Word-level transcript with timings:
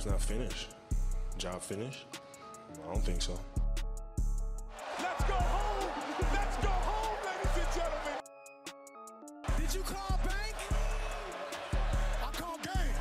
job's 0.00 0.06
not 0.06 0.20
finished. 0.22 0.68
Job 1.36 1.60
finished? 1.62 2.06
I 2.72 2.94
don't 2.94 3.04
think 3.04 3.20
so. 3.20 3.38
Let's 4.98 5.24
go 5.24 5.34
home! 5.34 5.90
Let's 6.32 6.56
go 6.56 6.68
home, 6.68 7.18
ladies 7.26 7.56
and 7.56 7.72
gentlemen! 7.74 8.18
Did 9.58 9.74
you 9.74 9.82
call 9.82 10.18
bank? 10.24 10.56
I 12.22 12.30
call 12.32 12.56
game. 12.62 12.94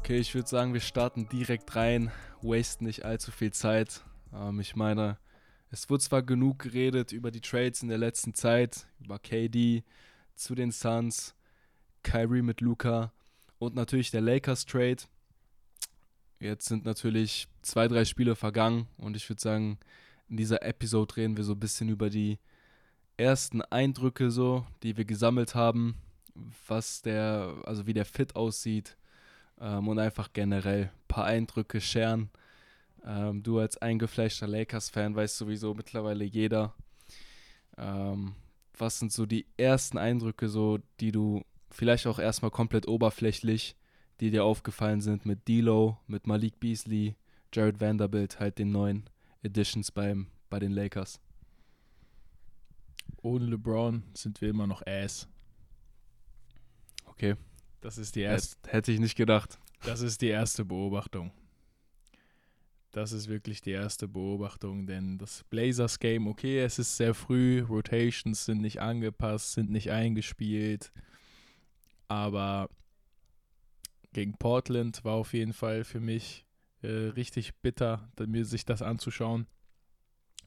Okay, 0.00 0.18
ich 0.18 0.34
würde 0.34 0.48
sagen, 0.48 0.74
wir 0.74 0.80
starten 0.80 1.28
direkt 1.28 1.74
rein, 1.76 2.10
wasten 2.42 2.84
nicht 2.84 3.04
allzu 3.04 3.30
viel 3.30 3.52
Zeit. 3.52 4.02
Ähm, 4.34 4.60
ich 4.60 4.76
meine, 4.76 5.18
es 5.70 5.88
wurde 5.88 6.02
zwar 6.02 6.22
genug 6.22 6.58
geredet 6.58 7.12
über 7.12 7.30
die 7.30 7.40
Trades 7.40 7.82
in 7.82 7.88
der 7.88 7.98
letzten 7.98 8.34
Zeit, 8.34 8.86
über 9.02 9.18
KD 9.18 9.84
zu 10.34 10.54
den 10.54 10.72
Suns, 10.72 11.34
Kyrie 12.02 12.42
mit 12.42 12.60
Luca 12.60 13.12
und 13.58 13.74
natürlich 13.74 14.10
der 14.10 14.20
Lakers 14.20 14.66
Trade. 14.66 15.04
Jetzt 16.40 16.66
sind 16.66 16.86
natürlich 16.86 17.48
zwei, 17.60 17.86
drei 17.86 18.06
Spiele 18.06 18.34
vergangen 18.34 18.86
und 18.96 19.14
ich 19.14 19.28
würde 19.28 19.42
sagen, 19.42 19.78
in 20.30 20.38
dieser 20.38 20.62
Episode 20.62 21.18
reden 21.18 21.36
wir 21.36 21.44
so 21.44 21.52
ein 21.52 21.60
bisschen 21.60 21.90
über 21.90 22.08
die 22.08 22.38
ersten 23.18 23.60
Eindrücke 23.60 24.30
so, 24.30 24.66
die 24.82 24.96
wir 24.96 25.04
gesammelt 25.04 25.54
haben, 25.54 25.96
was 26.66 27.02
der, 27.02 27.54
also 27.64 27.86
wie 27.86 27.92
der 27.92 28.06
Fit 28.06 28.36
aussieht 28.36 28.96
ähm, 29.60 29.86
und 29.88 29.98
einfach 29.98 30.32
generell 30.32 30.84
ein 30.84 31.08
paar 31.08 31.26
Eindrücke 31.26 31.78
scheren. 31.78 32.30
Ähm, 33.04 33.42
du 33.42 33.58
als 33.58 33.76
eingefleischter 33.76 34.46
Lakers-Fan 34.46 35.14
weißt 35.14 35.36
sowieso 35.36 35.74
mittlerweile 35.74 36.24
jeder. 36.24 36.74
Ähm, 37.76 38.34
was 38.78 38.98
sind 38.98 39.12
so 39.12 39.26
die 39.26 39.46
ersten 39.58 39.98
Eindrücke, 39.98 40.48
so 40.48 40.78
die 41.00 41.12
du 41.12 41.44
vielleicht 41.70 42.06
auch 42.06 42.18
erstmal 42.18 42.50
komplett 42.50 42.88
oberflächlich, 42.88 43.76
die 44.20 44.30
dir 44.30 44.44
aufgefallen 44.44 45.00
sind 45.00 45.24
mit 45.26 45.46
D'Lo, 45.46 45.96
mit 46.06 46.26
Malik 46.26 46.60
Beasley, 46.60 47.16
Jared 47.52 47.80
Vanderbilt, 47.80 48.38
halt 48.38 48.58
den 48.58 48.70
neuen 48.70 49.08
Editions 49.42 49.90
beim, 49.90 50.26
bei 50.50 50.58
den 50.58 50.72
Lakers. 50.72 51.20
Ohne 53.22 53.46
LeBron 53.46 54.02
sind 54.14 54.40
wir 54.40 54.50
immer 54.50 54.66
noch 54.66 54.82
Ass. 54.86 55.28
Okay, 57.06 57.36
Das 57.80 57.98
ist 57.98 58.14
die 58.16 58.20
erste, 58.20 58.56
Hätt- 58.62 58.72
hätte 58.72 58.92
ich 58.92 59.00
nicht 59.00 59.16
gedacht. 59.16 59.58
das 59.84 60.00
ist 60.00 60.20
die 60.22 60.28
erste 60.28 60.64
Beobachtung. 60.64 61.32
Das 62.92 63.12
ist 63.12 63.28
wirklich 63.28 63.60
die 63.60 63.70
erste 63.70 64.08
Beobachtung, 64.08 64.86
denn 64.86 65.16
das 65.18 65.44
Blazers 65.44 65.98
Game, 66.00 66.26
okay, 66.26 66.58
es 66.60 66.78
ist 66.78 66.96
sehr 66.96 67.14
früh, 67.14 67.60
Rotations 67.62 68.44
sind 68.46 68.60
nicht 68.60 68.80
angepasst, 68.80 69.52
sind 69.52 69.70
nicht 69.70 69.90
eingespielt, 69.92 70.92
aber 72.08 72.68
gegen 74.12 74.34
Portland 74.34 75.04
war 75.04 75.14
auf 75.14 75.32
jeden 75.32 75.52
Fall 75.52 75.84
für 75.84 76.00
mich 76.00 76.44
äh, 76.82 76.88
richtig 76.88 77.54
bitter, 77.56 78.10
mir 78.26 78.44
sich 78.44 78.64
das 78.64 78.82
anzuschauen, 78.82 79.46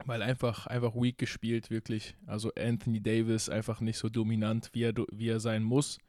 weil 0.06 0.22
einfach 0.22 0.68
einfach 0.68 0.96
weak 0.96 1.18
gespielt 1.18 1.70
wirklich. 1.70 2.16
Also 2.26 2.52
Anthony 2.56 3.02
Davis 3.02 3.50
einfach 3.50 3.82
nicht 3.82 3.98
so 3.98 4.10
dominant, 4.10 4.70
wie 4.74 4.84
er 4.84 4.94
wie 5.12 5.30
er 5.30 5.40
sein 5.40 5.64
muss. 5.64 6.00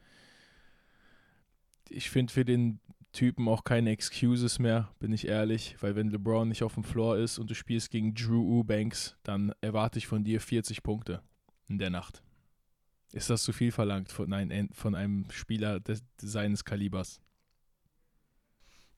Ich 1.91 2.11
finde 2.11 2.33
für 2.33 2.45
den 2.45 2.81
Typen 3.13 3.47
auch 3.47 3.63
keine 3.63 3.91
Excuses 3.91 4.59
mehr, 4.59 4.91
bin 4.99 5.13
ich 5.13 5.29
ehrlich, 5.29 5.77
weil 5.81 5.95
wenn 5.95 6.11
LeBron 6.11 6.49
nicht 6.49 6.65
auf 6.65 6.75
dem 6.75 6.83
Floor 6.83 7.17
ist 7.17 7.39
und 7.39 7.49
du 7.49 7.55
spielst 7.55 7.91
gegen 7.91 8.15
Drew 8.15 8.59
Eubanks, 8.59 9.17
dann 9.23 9.53
erwarte 9.61 9.99
ich 9.99 10.07
von 10.09 10.25
dir 10.25 10.41
40 10.41 10.83
Punkte 10.83 11.23
in 11.69 11.79
der 11.79 11.91
Nacht. 11.91 12.23
Ist 13.13 13.31
das 13.31 13.45
zu 13.45 13.53
viel 13.53 13.71
verlangt 13.71 14.11
von, 14.11 14.33
ein, 14.33 14.71
von 14.73 14.97
einem 14.97 15.27
Spieler 15.31 15.79
des, 15.79 16.03
seines 16.21 16.65
Kalibers? 16.65 17.21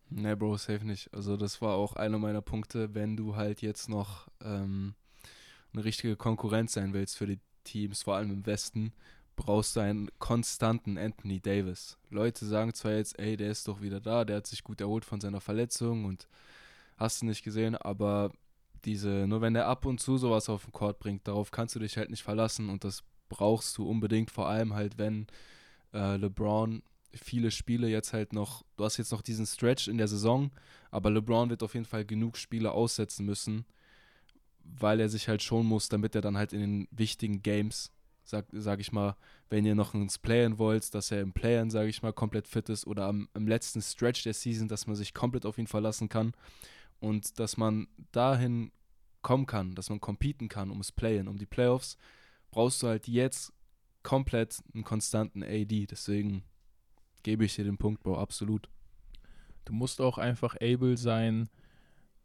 Ne, 0.09 0.37
Bro, 0.37 0.57
safe 0.57 0.85
nicht. 0.85 1.13
Also 1.13 1.37
das 1.37 1.61
war 1.61 1.75
auch 1.75 1.95
einer 1.95 2.19
meiner 2.19 2.43
Punkte, 2.43 2.95
wenn 2.95 3.17
du 3.17 3.35
halt 3.37 3.61
jetzt 3.61 3.89
noch 3.89 4.29
ähm, 4.41 4.95
eine 5.73 5.85
richtige 5.85 6.17
Konkurrenz 6.17 6.75
sein 6.75 6.93
willst 6.93 7.17
für 7.17 7.27
die 7.27 7.41
Teams, 7.65 8.05
vor 8.05 8.17
allem 8.17 8.31
im 8.31 8.47
Westen, 8.47 8.93
brauchst 9.35 9.77
du 9.77 9.81
einen 9.81 10.09
konstanten 10.19 10.97
Anthony 10.97 11.41
Davis. 11.41 11.99
Leute 12.11 12.47
sagen 12.47 12.73
zwar 12.73 12.93
jetzt, 12.93 13.19
ey, 13.19 13.37
der 13.37 13.51
ist 13.51 13.69
doch 13.69 13.83
wieder 13.83 14.01
da, 14.01 14.25
der 14.25 14.37
hat 14.37 14.47
sich 14.47 14.65
gut 14.65 14.81
erholt 14.81 15.05
von 15.05 15.21
seiner 15.21 15.41
Verletzung 15.41 16.05
und 16.05 16.29
hast 16.97 17.23
du 17.23 17.27
nicht 17.27 17.43
gesehen, 17.43 17.77
aber 17.77 18.33
diese, 18.85 19.27
nur 19.27 19.41
wenn 19.41 19.55
der 19.55 19.67
ab 19.67 19.85
und 19.85 20.01
zu 20.01 20.17
sowas 20.17 20.49
auf 20.49 20.65
den 20.65 20.73
Court 20.73 20.99
bringt, 21.01 21.29
darauf 21.29 21.51
kannst 21.51 21.75
du 21.75 21.81
dich 21.81 21.97
halt 21.99 22.11
nicht 22.11 22.23
verlassen 22.23 22.71
und 22.71 22.85
das 22.85 23.03
brauchst 23.29 23.77
du 23.77 23.89
unbedingt, 23.89 24.31
vor 24.31 24.49
allem 24.49 24.75
halt, 24.75 24.97
wenn 24.97 25.27
äh, 25.93 26.17
LeBron 26.17 26.83
viele 27.17 27.51
Spiele 27.51 27.89
jetzt 27.89 28.13
halt 28.13 28.33
noch, 28.33 28.65
du 28.77 28.85
hast 28.85 28.97
jetzt 28.97 29.13
noch 29.13 29.23
diesen 29.23 29.47
Stretch 29.47 29.89
in 29.89 29.99
der 29.99 30.09
Saison, 30.09 30.51
aber 30.91 31.11
LeBron 31.11 31.51
wird 31.51 31.63
auf 31.63 31.75
jeden 31.75 31.87
Fall 31.87 32.05
genug 32.05 32.37
Spiele 32.37 32.73
aussetzen 32.73 33.27
müssen, 33.27 33.65
weil 34.63 35.01
er 35.01 35.09
sich 35.09 35.29
halt 35.29 35.43
schon 35.43 35.67
muss, 35.67 35.89
damit 35.89 36.15
er 36.15 36.21
dann 36.21 36.37
halt 36.37 36.53
in 36.53 36.61
den 36.61 36.89
wichtigen 36.91 37.43
Games, 37.43 37.93
sag, 38.25 38.47
sag 38.53 38.81
ich 38.81 38.93
mal, 38.93 39.17
wenn 39.49 39.65
ihr 39.65 39.75
noch 39.75 39.95
ins 39.95 40.19
Playen 40.19 40.59
wollt, 40.59 40.95
dass 40.95 41.11
er 41.11 41.21
im 41.21 41.33
Playen, 41.33 41.71
sag 41.71 41.87
ich 41.87 42.03
mal, 42.03 42.13
komplett 42.13 42.49
fit 42.49 42.69
ist 42.69 42.87
oder 42.87 43.07
am, 43.07 43.29
am 43.35 43.47
letzten 43.47 43.83
Stretch 43.83 44.25
der 44.25 44.35
Season, 44.35 44.69
dass 44.69 44.87
man 44.87 44.97
sich 44.97 45.15
komplett 45.15 45.47
auf 45.47 45.59
ihn 45.59 45.67
verlassen 45.67 46.09
kann 46.09 46.33
und 47.01 47.39
dass 47.39 47.57
man 47.57 47.89
dahin 48.13 48.73
kommen 49.23 49.47
kann, 49.47 49.75
dass 49.75 49.91
man 49.91 50.01
competen 50.01 50.49
kann 50.49 50.71
ums 50.71 50.93
Playen, 50.93 51.29
um 51.29 51.39
die 51.39 51.47
Playoffs, 51.47 51.97
brauchst 52.51 52.83
du 52.83 52.89
halt 52.89 53.09
jetzt 53.09 53.53
komplett 54.03 54.63
einen 54.73 54.85
konstanten 54.85 55.43
AD, 55.43 55.87
deswegen 55.87 56.45
gebe 57.27 57.45
ich 57.45 57.57
dir 57.57 57.65
den 57.65 57.77
Punkt, 57.77 58.05
Bro, 58.05 58.19
absolut. 58.21 58.69
Du 59.65 59.73
musst 59.73 60.01
auch 60.01 60.17
einfach 60.17 60.55
able 60.61 60.97
sein, 60.97 61.51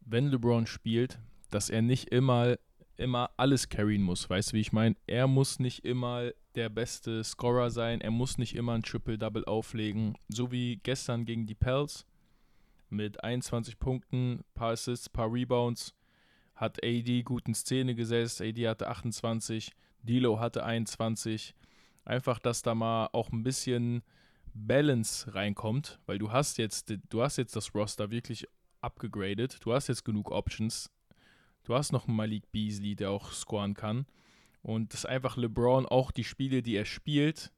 wenn 0.02 0.28
LeBron 0.28 0.68
spielt, 0.68 1.18
dass 1.50 1.72
er 1.72 1.82
nicht 1.82 2.10
immer, 2.10 2.56
immer 2.98 3.32
alles 3.36 3.68
carryen 3.68 4.04
muss. 4.04 4.30
Weißt 4.30 4.52
du, 4.52 4.58
wie 4.58 4.62
ich 4.62 4.74
meine? 4.74 4.96
Er 5.08 5.26
muss 5.26 5.58
nicht 5.58 5.84
immer 5.86 6.30
der 6.54 6.70
beste 6.70 7.24
Scorer 7.24 7.72
sein, 7.72 8.00
er 8.00 8.12
muss 8.12 8.38
nicht 8.38 8.56
immer 8.56 8.74
ein 8.74 8.84
Triple-Double 8.84 9.46
auflegen. 9.46 10.20
So 10.28 10.52
wie 10.52 10.80
gestern 10.84 11.26
gegen 11.26 11.48
die 11.48 11.56
Pels 11.56 12.06
mit 12.92 13.24
21 13.24 13.80
Punkten, 13.80 14.44
paar 14.54 14.74
Assists, 14.74 15.10
paar 15.10 15.34
Rebounds, 15.34 15.96
hat 16.54 16.78
AD 16.84 17.24
gut 17.24 17.48
in 17.48 17.56
Szene 17.56 17.96
gesetzt. 17.96 18.40
AD 18.40 18.68
hatte 18.68 18.88
28, 18.88 19.72
D'Lo 20.06 20.40
hatte 20.40 20.64
21. 20.64 21.56
Einfach, 22.06 22.38
dass 22.38 22.62
da 22.62 22.76
mal 22.76 23.10
auch 23.14 23.32
ein 23.32 23.42
bisschen 23.42 24.04
Balance 24.54 25.34
reinkommt, 25.34 26.00
weil 26.06 26.18
du 26.18 26.32
hast 26.32 26.58
jetzt, 26.58 26.94
du 27.10 27.22
hast 27.22 27.38
jetzt 27.38 27.56
das 27.56 27.74
Roster 27.74 28.12
wirklich 28.12 28.48
abgegradet, 28.82 29.60
du 29.64 29.74
hast 29.74 29.88
jetzt 29.88 30.04
genug 30.04 30.32
Options, 30.32 30.90
du 31.64 31.76
hast 31.76 31.92
noch 31.92 32.08
einen 32.08 32.18
Malik 32.18 32.52
Beasley, 32.52 32.96
der 32.96 33.12
auch 33.12 33.32
scoren 33.32 33.74
kann 33.74 34.06
und 34.62 34.94
das 34.94 35.02
ist 35.02 35.06
einfach 35.06 35.38
LeBron 35.38 35.86
auch 35.86 36.12
die 36.12 36.24
Spiele, 36.24 36.62
die 36.62 36.76
er 36.76 36.86
spielt, 36.86 37.52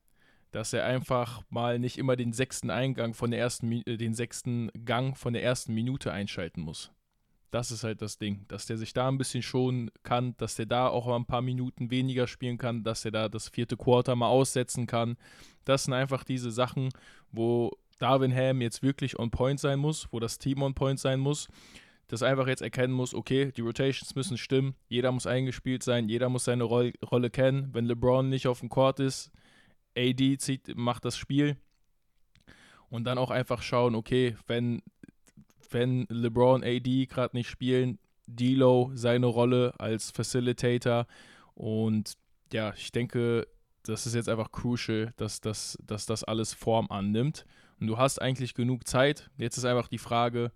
dass 0.52 0.72
er 0.72 0.86
einfach 0.86 1.42
mal 1.50 1.80
nicht 1.80 1.98
immer 1.98 2.16
den 2.16 2.32
sechsten 2.32 2.70
Eingang 2.70 3.14
von 3.14 3.32
der 3.32 3.40
ersten, 3.40 3.72
äh, 3.72 3.98
den 3.98 4.14
sechsten 4.14 4.70
Gang 4.86 5.18
von 5.18 5.34
der 5.34 5.44
ersten 5.44 5.74
Minute 5.74 6.12
einschalten 6.12 6.62
muss. 6.62 6.92
Das 7.52 7.72
ist 7.72 7.84
halt 7.84 8.02
das 8.02 8.18
Ding, 8.18 8.46
dass 8.48 8.66
der 8.66 8.78
sich 8.78 8.94
da 8.94 9.08
ein 9.08 9.18
bisschen 9.18 9.44
schonen 9.44 9.92
kann, 10.02 10.36
dass 10.38 10.56
der 10.56 10.66
da 10.66 10.88
auch 10.88 11.06
mal 11.06 11.18
ein 11.18 11.26
paar 11.26 11.42
Minuten 11.42 11.92
weniger 11.92 12.26
spielen 12.26 12.58
kann, 12.58 12.84
dass 12.84 13.06
er 13.06 13.12
da 13.12 13.30
das 13.30 13.50
vierte 13.50 13.78
Quarter 13.78 14.16
mal 14.16 14.28
aussetzen 14.28 14.88
kann. 14.88 15.18
Das 15.66 15.86
sind 15.86 15.94
einfach 15.94 16.24
diese 16.24 16.52
Sachen, 16.52 16.90
wo 17.32 17.72
Darwin 18.00 18.36
Ham 18.36 18.62
jetzt 18.62 18.84
wirklich 18.84 19.18
on 19.20 19.32
point 19.32 19.60
sein 19.60 19.80
muss, 19.80 20.08
wo 20.12 20.20
das 20.20 20.38
Team 20.38 20.62
on 20.62 20.74
point 20.74 21.00
sein 21.00 21.20
muss, 21.20 21.48
das 22.08 22.22
einfach 22.22 22.48
jetzt 22.48 22.62
erkennen 22.62 22.94
muss, 22.94 23.14
okay, 23.16 23.52
die 23.52 23.62
Rotations 23.62 24.16
müssen 24.16 24.38
stimmen, 24.38 24.76
jeder 24.88 25.12
muss 25.12 25.26
eingespielt 25.26 25.84
sein, 25.84 26.10
jeder 26.10 26.30
muss 26.30 26.46
seine 26.46 26.64
Roll 26.64 26.94
Rolle 27.04 27.30
kennen. 27.30 27.70
Wenn 27.74 27.86
LeBron 27.86 28.30
nicht 28.30 28.48
auf 28.48 28.60
dem 28.60 28.70
Court 28.70 29.00
ist, 29.00 29.32
AD 29.98 30.38
zieht, 30.38 30.76
macht 30.76 31.06
das 31.06 31.18
Spiel. 31.18 31.58
Und 32.90 33.06
dann 33.06 33.18
auch 33.18 33.32
einfach 33.32 33.62
schauen, 33.62 33.96
okay, 33.96 34.36
wenn, 34.48 34.84
wenn 35.72 36.06
LeBron, 36.10 36.64
AD 36.64 37.06
gerade 37.08 37.36
nicht 37.36 37.50
spielen, 37.50 37.98
D'Lo 38.30 38.92
seine 38.94 39.26
Rolle 39.26 39.74
als 39.80 40.12
Facilitator 40.12 41.08
und 41.56 42.14
ja, 42.52 42.74
ich 42.76 42.92
denke, 42.92 43.48
das 43.84 44.06
ist 44.06 44.16
jetzt 44.16 44.30
einfach 44.30 44.52
crucial, 44.52 45.14
dass, 45.18 45.42
das, 45.42 45.78
dass 45.86 46.06
das 46.06 46.24
alles 46.24 46.54
Form 46.54 46.88
annimmt. 46.90 47.46
Und 47.80 47.88
du 47.88 47.98
hast 47.98 48.22
eigentlich 48.22 48.54
genug 48.54 48.88
Zeit. 48.88 49.30
Jetzt 49.38 49.58
ist 49.58 49.66
einfach 49.66 49.88
die 49.88 49.98
Frage, 49.98 50.52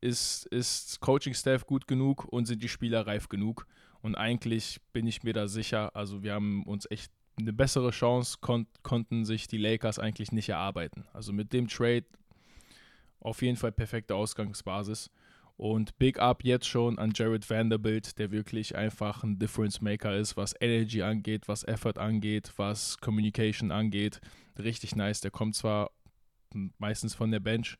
ist, 0.00 0.46
ist 0.46 1.00
Coaching-Staff 1.00 1.66
gut 1.66 1.86
genug 1.86 2.24
und 2.24 2.46
sind 2.46 2.62
die 2.62 2.68
Spieler 2.68 3.06
reif 3.06 3.28
genug? 3.28 3.66
Und 4.02 4.14
eigentlich 4.14 4.80
bin 4.92 5.06
ich 5.06 5.22
mir 5.22 5.32
da 5.32 5.48
sicher, 5.48 5.96
also 5.96 6.22
wir 6.22 6.34
haben 6.34 6.62
uns 6.64 6.86
echt 6.90 7.10
eine 7.38 7.52
bessere 7.52 7.90
Chance, 7.90 8.38
kon 8.40 8.66
konnten 8.82 9.24
sich 9.24 9.48
die 9.48 9.58
Lakers 9.58 9.98
eigentlich 9.98 10.30
nicht 10.30 10.50
erarbeiten. 10.50 11.06
Also 11.12 11.32
mit 11.32 11.52
dem 11.52 11.68
Trade 11.68 12.04
auf 13.20 13.42
jeden 13.42 13.56
Fall 13.56 13.72
perfekte 13.72 14.14
Ausgangsbasis. 14.14 15.10
Und 15.56 15.96
Big 15.98 16.18
Up 16.18 16.42
jetzt 16.42 16.66
schon 16.66 16.98
an 16.98 17.12
Jared 17.14 17.48
Vanderbilt, 17.48 18.18
der 18.18 18.32
wirklich 18.32 18.74
einfach 18.74 19.22
ein 19.22 19.38
Difference 19.38 19.80
Maker 19.80 20.16
ist, 20.16 20.36
was 20.36 20.54
Energy 20.60 21.02
angeht, 21.02 21.46
was 21.46 21.62
Effort 21.62 21.98
angeht, 21.98 22.52
was 22.56 22.98
Communication 22.98 23.70
angeht. 23.70 24.20
Richtig 24.58 24.96
nice. 24.96 25.20
Der 25.20 25.30
kommt 25.30 25.54
zwar 25.54 25.90
meistens 26.78 27.14
von 27.14 27.30
der 27.30 27.40
Bench, 27.40 27.76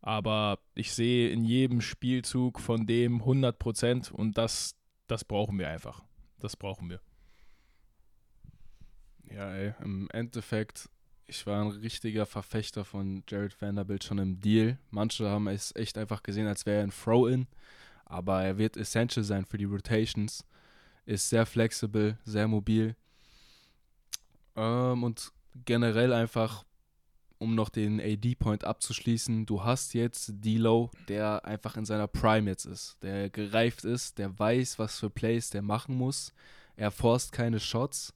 Aber 0.00 0.58
ich 0.74 0.92
sehe 0.92 1.30
in 1.30 1.44
jedem 1.44 1.80
Spielzug 1.80 2.60
von 2.60 2.86
dem 2.86 3.22
100% 3.22 4.12
und 4.12 4.36
das, 4.36 4.76
das 5.06 5.24
brauchen 5.24 5.58
wir 5.58 5.68
einfach. 5.68 6.04
Das 6.38 6.56
brauchen 6.56 6.90
wir. 6.90 7.00
Ja, 9.30 9.52
ey, 9.54 9.74
im 9.82 10.08
Endeffekt, 10.12 10.90
ich 11.26 11.46
war 11.46 11.62
ein 11.62 11.70
richtiger 11.70 12.26
Verfechter 12.26 12.84
von 12.84 13.22
Jared 13.28 13.60
Vanderbilt 13.60 14.04
schon 14.04 14.18
im 14.18 14.40
Deal. 14.40 14.78
Manche 14.90 15.28
haben 15.28 15.48
es 15.48 15.74
echt 15.74 15.96
einfach 15.98 16.22
gesehen, 16.22 16.46
als 16.46 16.66
wäre 16.66 16.78
er 16.78 16.84
ein 16.84 16.92
Throw-In, 16.92 17.46
aber 18.04 18.42
er 18.42 18.58
wird 18.58 18.76
essential 18.76 19.24
sein 19.24 19.44
für 19.44 19.58
die 19.58 19.64
Rotations. 19.64 20.44
Ist 21.06 21.28
sehr 21.28 21.46
flexibel, 21.46 22.18
sehr 22.24 22.48
mobil 22.48 22.96
ähm, 24.56 25.02
und 25.02 25.32
generell 25.64 26.12
einfach, 26.12 26.64
um 27.38 27.54
noch 27.54 27.68
den 27.68 28.00
AD-Point 28.00 28.64
abzuschließen, 28.64 29.46
du 29.46 29.64
hast 29.64 29.94
jetzt 29.94 30.32
D-Low, 30.32 30.90
der 31.08 31.44
einfach 31.44 31.76
in 31.76 31.84
seiner 31.84 32.06
Prime 32.06 32.50
jetzt 32.50 32.64
ist, 32.64 33.02
der 33.02 33.30
gereift 33.30 33.84
ist, 33.84 34.18
der 34.18 34.38
weiß, 34.38 34.78
was 34.78 34.98
für 34.98 35.10
Plays 35.10 35.50
der 35.50 35.62
machen 35.62 35.96
muss. 35.96 36.32
Er 36.76 36.90
forst 36.90 37.32
keine 37.32 37.60
Shots 37.60 38.14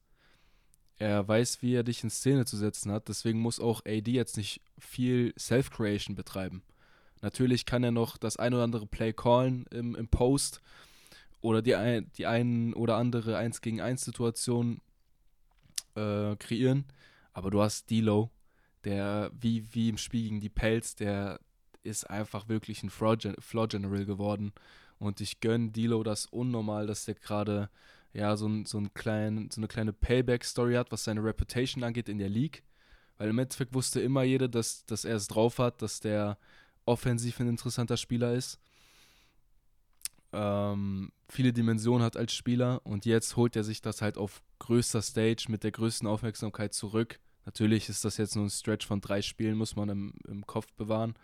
er 0.98 1.26
weiß, 1.26 1.62
wie 1.62 1.74
er 1.74 1.84
dich 1.84 2.02
in 2.02 2.10
Szene 2.10 2.44
zu 2.44 2.56
setzen 2.56 2.90
hat. 2.90 3.08
Deswegen 3.08 3.38
muss 3.38 3.60
auch 3.60 3.82
AD 3.86 4.10
jetzt 4.10 4.36
nicht 4.36 4.60
viel 4.78 5.32
Self-Creation 5.38 6.16
betreiben. 6.16 6.62
Natürlich 7.22 7.66
kann 7.66 7.84
er 7.84 7.92
noch 7.92 8.16
das 8.16 8.36
ein 8.36 8.54
oder 8.54 8.64
andere 8.64 8.86
Play 8.86 9.12
callen 9.12 9.66
im, 9.70 9.94
im 9.94 10.08
Post 10.08 10.60
oder 11.40 11.62
die, 11.62 11.74
ein, 11.74 12.10
die 12.16 12.26
ein 12.26 12.74
oder 12.74 12.96
andere 12.96 13.36
1 13.36 13.60
gegen 13.60 13.80
1 13.80 14.04
Situation 14.04 14.80
äh, 15.94 16.36
kreieren. 16.36 16.84
Aber 17.32 17.50
du 17.50 17.60
hast 17.62 17.90
D-Low, 17.90 18.30
der 18.84 19.30
wie, 19.38 19.64
wie 19.72 19.88
im 19.88 19.98
Spiel 19.98 20.24
gegen 20.24 20.40
die 20.40 20.48
Pelz, 20.48 20.94
der 20.96 21.40
ist 21.82 22.08
einfach 22.10 22.48
wirklich 22.48 22.82
ein 22.82 22.90
Floor 22.90 23.16
General 23.68 24.04
geworden. 24.04 24.52
Und 24.98 25.20
ich 25.20 25.40
gönne 25.40 25.70
D-Low 25.70 26.02
das 26.02 26.26
unnormal, 26.26 26.86
dass 26.86 27.04
der 27.04 27.14
gerade 27.14 27.70
ja, 28.12 28.36
so, 28.36 28.46
ein, 28.46 28.64
so, 28.64 28.78
ein 28.78 28.92
klein, 28.94 29.48
so 29.52 29.60
eine 29.60 29.68
kleine 29.68 29.92
Payback-Story 29.92 30.74
hat, 30.74 30.90
was 30.90 31.04
seine 31.04 31.22
Reputation 31.22 31.84
angeht 31.84 32.08
in 32.08 32.18
der 32.18 32.28
League. 32.28 32.62
Weil 33.18 33.30
im 33.30 33.38
Endeffekt 33.38 33.74
wusste 33.74 34.00
immer 34.00 34.22
jeder, 34.22 34.48
dass, 34.48 34.86
dass 34.86 35.04
er 35.04 35.16
es 35.16 35.28
drauf 35.28 35.58
hat, 35.58 35.82
dass 35.82 36.00
der 36.00 36.38
offensiv 36.86 37.40
ein 37.40 37.48
interessanter 37.48 37.96
Spieler 37.96 38.32
ist. 38.32 38.60
Ähm, 40.32 41.10
viele 41.28 41.52
Dimensionen 41.52 42.04
hat 42.04 42.16
als 42.16 42.32
Spieler 42.32 42.80
und 42.84 43.06
jetzt 43.06 43.36
holt 43.36 43.56
er 43.56 43.64
sich 43.64 43.82
das 43.82 44.02
halt 44.02 44.18
auf 44.18 44.42
größter 44.58 45.02
Stage 45.02 45.46
mit 45.48 45.64
der 45.64 45.72
größten 45.72 46.06
Aufmerksamkeit 46.06 46.74
zurück. 46.74 47.18
Natürlich 47.44 47.88
ist 47.88 48.04
das 48.04 48.18
jetzt 48.18 48.36
nur 48.36 48.44
ein 48.44 48.50
Stretch 48.50 48.86
von 48.86 49.00
drei 49.00 49.22
Spielen, 49.22 49.56
muss 49.56 49.74
man 49.74 49.88
im, 49.88 50.14
im 50.26 50.46
Kopf 50.46 50.72
bewahren. 50.74 51.14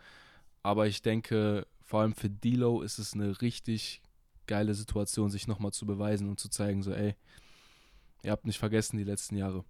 Aber 0.62 0.86
ich 0.86 1.02
denke, 1.02 1.66
vor 1.82 2.00
allem 2.00 2.14
für 2.14 2.30
Dilo 2.30 2.80
ist 2.80 2.98
es 2.98 3.12
eine 3.12 3.42
richtig 3.42 4.00
geile 4.46 4.74
Situation, 4.74 5.30
sich 5.30 5.46
nochmal 5.46 5.72
zu 5.72 5.86
beweisen 5.86 6.28
und 6.28 6.40
zu 6.40 6.48
zeigen, 6.48 6.82
so, 6.82 6.92
ey, 6.92 7.14
ihr 8.22 8.32
habt 8.32 8.46
nicht 8.46 8.58
vergessen 8.58 8.96
die 8.96 9.04
letzten 9.04 9.36
Jahre. 9.36 9.64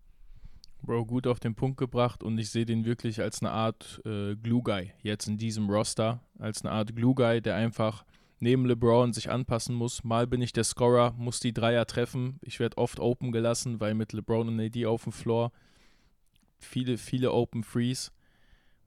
Bro, 0.83 1.07
gut 1.07 1.27
auf 1.27 1.41
den 1.41 1.55
Punkt 1.55 1.79
gebracht 1.79 2.23
und 2.23 2.37
ich 2.39 2.51
sehe 2.51 2.67
den 2.67 2.85
wirklich 2.85 3.21
als 3.21 3.41
eine 3.41 3.51
Art 3.51 4.03
äh, 4.05 4.37
Glue-Guy 4.37 4.93
jetzt 5.03 5.27
in 5.27 5.39
diesem 5.39 5.71
Roster, 5.71 6.21
als 6.39 6.63
eine 6.63 6.73
Art 6.73 6.95
Glue-Guy, 6.95 7.41
der 7.41 7.57
einfach 7.57 8.05
neben 8.39 8.67
LeBron 8.67 9.15
sich 9.15 9.31
anpassen 9.31 9.75
muss. 9.75 10.05
Mal 10.05 10.27
bin 10.27 10.43
ich 10.43 10.53
der 10.53 10.65
Scorer, 10.65 11.15
muss 11.17 11.41
die 11.41 11.55
Dreier 11.55 11.87
treffen. 11.87 12.39
Ich 12.43 12.61
werde 12.61 12.77
oft 12.77 13.01
open 13.01 13.33
gelassen, 13.33 13.81
weil 13.81 13.95
mit 13.95 14.13
LeBron 14.13 14.49
und 14.49 14.61
AD 14.61 14.85
auf 14.85 15.05
dem 15.05 15.13
Floor 15.13 15.53
viele, 16.59 16.99
viele 16.99 17.33
Open 17.33 17.65
Frees 17.65 18.13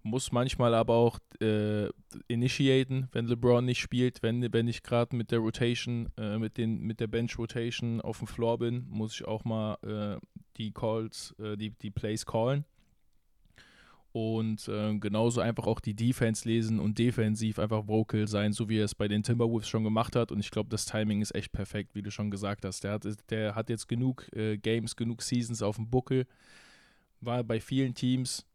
muss 0.07 0.31
manchmal 0.31 0.74
aber 0.74 0.95
auch 0.95 1.19
äh, 1.42 1.89
initiaten, 2.27 3.09
wenn 3.12 3.27
LeBron 3.27 3.65
nicht 3.65 3.80
spielt, 3.80 4.24
wenn, 4.24 4.51
wenn 4.54 4.68
ich 4.68 4.83
gerade 4.83 5.15
mit 5.15 5.31
der 5.31 5.39
Rotation, 5.39 6.09
äh, 6.18 6.38
mit, 6.38 6.57
den, 6.57 6.80
mit 6.81 7.00
der 7.00 7.07
Bench 7.07 7.38
Rotation 7.38 8.01
auf 8.01 8.19
dem 8.19 8.27
Floor 8.27 8.57
bin, 8.59 8.86
muss 8.89 9.13
ich 9.13 9.25
auch 9.25 9.44
mal 9.44 9.77
äh, 9.83 10.19
die 10.57 10.71
Calls, 10.71 11.36
äh, 11.39 11.57
die, 11.57 11.71
die 11.71 11.92
Plays 11.92 12.25
callen. 12.25 12.65
Und 14.13 14.68
äh, 14.68 14.98
genauso 14.98 15.42
einfach 15.42 15.68
auch 15.68 15.80
die 15.80 15.94
Defense 15.94 16.48
lesen 16.48 16.80
und 16.80 16.98
defensiv 16.98 17.59
einfach 17.59 17.88
vocal 17.88 18.27
sein, 18.27 18.51
so 18.51 18.68
wie 18.68 18.80
er 18.80 18.86
es 18.86 18.95
bei 18.95 19.07
den 19.07 19.21
Timberwolves 19.21 19.68
schon 19.68 19.83
gemacht 19.83 20.15
hat. 20.15 20.31
Und 20.31 20.39
ich 20.39 20.50
glaube, 20.50 20.69
das 20.69 20.86
Timing 20.86 21.21
ist 21.21 21.36
echt 21.36 21.51
perfekt, 21.51 21.94
wie 21.94 22.01
du 22.01 22.09
schon 22.09 22.31
gesagt 22.31 22.65
hast. 22.65 22.83
Der 22.83 22.94
hat, 22.94 23.06
der 23.30 23.54
hat 23.54 23.69
jetzt 23.69 23.88
genug 23.88 24.27
äh, 24.33 24.57
Games, 24.57 24.95
genug 24.95 25.21
Seasons 25.21 25.62
auf 25.62 25.75
dem 25.75 25.89
Buckel. 25.89 26.25
War 27.21 27.44
bei 27.44 27.59
vielen 27.59 27.94
Teams 27.94 28.48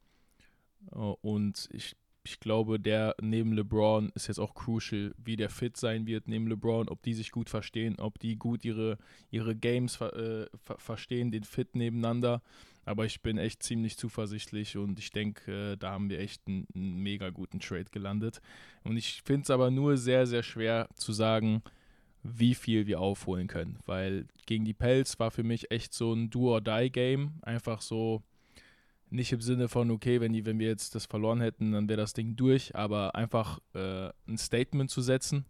und 0.91 1.69
ich, 1.73 1.97
ich 2.25 2.41
glaube, 2.41 2.79
der 2.79 3.15
neben 3.21 3.53
LeBron 3.53 4.11
ist 4.15 4.29
jetzt 4.29 4.39
auch 4.39 4.55
crucial, 4.55 5.15
wie 5.17 5.37
der 5.37 5.51
fit 5.51 5.77
sein 5.77 6.07
wird 6.07 6.29
neben 6.29 6.47
LeBron, 6.47 6.89
ob 6.89 7.03
die 7.03 7.15
sich 7.15 7.31
gut 7.33 7.51
verstehen, 7.51 7.99
ob 7.99 8.19
die 8.19 8.37
gut 8.37 8.65
ihre, 8.65 8.99
ihre 9.31 9.57
Games 9.57 10.01
äh, 10.01 10.47
ver 10.57 10.79
verstehen, 10.79 11.31
den 11.31 11.45
Fit 11.45 11.75
nebeneinander. 11.75 12.43
Aber 12.85 13.07
ich 13.07 13.23
bin 13.23 13.39
echt 13.39 13.63
ziemlich 13.63 13.97
zuversichtlich 13.97 14.77
und 14.77 14.99
ich 14.99 15.13
denke, 15.13 15.73
äh, 15.73 15.77
da 15.77 15.93
haben 15.93 16.11
wir 16.11 16.19
echt 16.19 16.43
einen, 16.47 16.67
einen, 16.75 16.97
mega 17.03 17.31
guten 17.31 17.61
Trade 17.61 17.87
gelandet. 17.91 18.41
Und 18.83 18.97
ich 18.97 19.23
finde 19.23 19.43
es 19.43 19.51
aber 19.51 19.71
nur 19.71 19.97
sehr, 19.97 20.27
sehr 20.27 20.43
schwer 20.43 20.89
zu 20.95 21.13
sagen, 21.13 21.63
wie 22.25 22.55
viel 22.55 22.87
wir 22.87 23.01
aufholen 23.01 23.49
können, 23.49 23.79
weil 23.85 24.27
gegen 24.47 24.65
die 24.65 24.75
Pelz 24.75 25.19
war 25.19 25.31
für 25.31 25.43
mich 25.43 25.71
echt 25.73 25.93
so 25.93 26.13
ein 26.13 26.31
Do-or-Die-Game. 26.31 27.41
Einfach 27.43 27.81
so, 27.81 28.23
nicht 29.13 29.33
im 29.33 29.41
Sinne 29.41 29.69
von, 29.69 29.91
okay, 29.91 30.21
wenn, 30.21 30.33
die, 30.33 30.45
wenn 30.47 30.59
wir 30.59 30.69
jetzt 30.69 30.95
das 30.95 31.07
verloren 31.07 31.41
hätten, 31.41 31.73
dann 31.73 31.89
wäre 31.89 32.01
das 32.01 32.15
Ding 32.15 32.35
durch, 32.37 32.75
aber 32.75 33.15
einfach 33.15 33.61
äh, 33.75 34.11
ein 34.27 34.39
Statement 34.39 34.91
zu 34.91 35.03
setzen, 35.03 35.45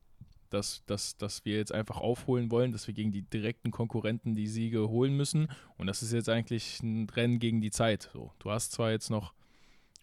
dass, 0.50 0.84
dass, 0.86 1.16
dass 1.16 1.44
wir 1.44 1.56
jetzt 1.56 1.72
einfach 1.72 1.98
aufholen 1.98 2.50
wollen, 2.50 2.72
dass 2.72 2.86
wir 2.86 2.94
gegen 2.94 3.12
die 3.12 3.22
direkten 3.22 3.70
Konkurrenten 3.70 4.34
die 4.34 4.48
Siege 4.48 4.88
holen 4.88 5.16
müssen. 5.16 5.48
Und 5.78 5.86
das 5.86 6.02
ist 6.02 6.12
jetzt 6.12 6.28
eigentlich 6.28 6.82
ein 6.82 7.08
Rennen 7.08 7.38
gegen 7.38 7.60
die 7.60 7.70
Zeit. 7.70 8.10
So, 8.12 8.32
du 8.40 8.50
hast 8.50 8.72
zwar 8.72 8.90
jetzt 8.90 9.10
noch 9.10 9.32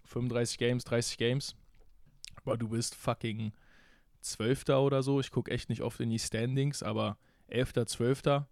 35 0.05 0.57
Games, 0.57 0.83
30 0.85 1.17
Games, 1.17 1.55
aber 2.37 2.57
du 2.57 2.69
bist 2.69 2.95
fucking 2.95 3.51
Zwölfter 4.21 4.81
oder 4.81 5.03
so. 5.03 5.19
Ich 5.19 5.31
gucke 5.31 5.51
echt 5.51 5.69
nicht 5.69 5.81
oft 5.81 5.99
in 5.99 6.09
die 6.09 6.19
Standings, 6.19 6.81
aber 6.81 7.17
Elfter, 7.47 7.85
Zwölfter 7.85 8.47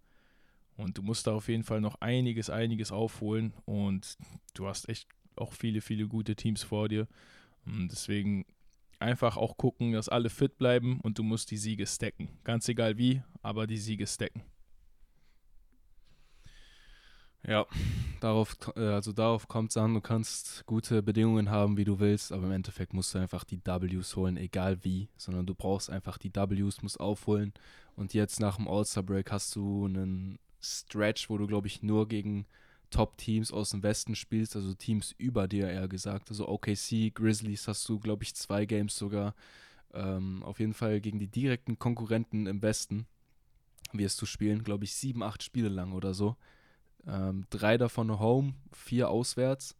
und 0.78 0.96
du 0.96 1.02
musst 1.02 1.26
da 1.26 1.32
auf 1.32 1.48
jeden 1.48 1.64
Fall 1.64 1.80
noch 1.80 1.96
einiges, 2.00 2.50
einiges 2.50 2.92
aufholen. 2.92 3.52
Und 3.66 4.16
du 4.54 4.68
hast 4.68 4.88
echt 4.88 5.08
auch 5.36 5.52
viele, 5.52 5.80
viele 5.80 6.06
gute 6.06 6.36
Teams 6.36 6.62
vor 6.62 6.88
dir. 6.88 7.08
Und 7.66 7.88
deswegen 7.90 8.46
einfach 9.00 9.36
auch 9.36 9.56
gucken, 9.56 9.92
dass 9.92 10.08
alle 10.08 10.30
fit 10.30 10.56
bleiben 10.56 11.00
und 11.00 11.18
du 11.18 11.24
musst 11.24 11.50
die 11.50 11.56
Siege 11.56 11.84
stacken. 11.84 12.28
Ganz 12.44 12.68
egal 12.68 12.96
wie, 12.96 13.22
aber 13.42 13.66
die 13.66 13.76
Siege 13.76 14.06
stacken. 14.06 14.42
Ja, 17.44 17.66
darauf, 18.20 18.56
äh, 18.76 18.80
also 18.80 19.12
darauf 19.12 19.48
kommt 19.48 19.70
es 19.70 19.76
an. 19.76 19.94
Du 19.94 20.00
kannst 20.00 20.64
gute 20.66 21.02
Bedingungen 21.02 21.50
haben, 21.50 21.76
wie 21.76 21.84
du 21.84 21.98
willst, 21.98 22.30
aber 22.30 22.46
im 22.46 22.52
Endeffekt 22.52 22.92
musst 22.92 23.14
du 23.14 23.18
einfach 23.18 23.42
die 23.42 23.60
Ws 23.64 24.14
holen, 24.14 24.36
egal 24.36 24.84
wie, 24.84 25.08
sondern 25.16 25.46
du 25.46 25.56
brauchst 25.56 25.90
einfach 25.90 26.18
die 26.18 26.32
Ws, 26.32 26.82
musst 26.82 27.00
aufholen. 27.00 27.52
Und 27.96 28.14
jetzt 28.14 28.38
nach 28.38 28.56
dem 28.56 28.68
All-Star-Break 28.68 29.32
hast 29.32 29.56
du 29.56 29.86
einen 29.86 30.38
Stretch, 30.60 31.30
wo 31.30 31.38
du, 31.38 31.46
glaube 31.46 31.66
ich, 31.66 31.82
nur 31.82 32.08
gegen 32.08 32.46
Top-Teams 32.90 33.52
aus 33.52 33.70
dem 33.70 33.82
Westen 33.82 34.14
spielst, 34.14 34.56
also 34.56 34.74
Teams 34.74 35.14
über 35.18 35.46
dir 35.46 35.68
eher 35.68 35.88
gesagt. 35.88 36.30
Also 36.30 36.48
OKC, 36.48 37.12
Grizzlies 37.14 37.68
hast 37.68 37.88
du, 37.88 37.98
glaube 37.98 38.24
ich, 38.24 38.34
zwei 38.34 38.64
Games 38.64 38.96
sogar. 38.96 39.34
Ähm, 39.92 40.42
auf 40.42 40.60
jeden 40.60 40.74
Fall 40.74 41.00
gegen 41.00 41.18
die 41.18 41.28
direkten 41.28 41.78
Konkurrenten 41.78 42.46
im 42.46 42.62
Westen 42.62 43.06
wirst 43.92 44.20
du 44.20 44.26
spielen, 44.26 44.64
glaube 44.64 44.84
ich, 44.84 44.94
sieben, 44.94 45.22
acht 45.22 45.42
Spiele 45.42 45.68
lang 45.68 45.92
oder 45.92 46.12
so. 46.14 46.36
Ähm, 47.06 47.44
drei 47.50 47.78
davon 47.78 48.18
home, 48.18 48.54
vier 48.72 49.08
auswärts. 49.08 49.76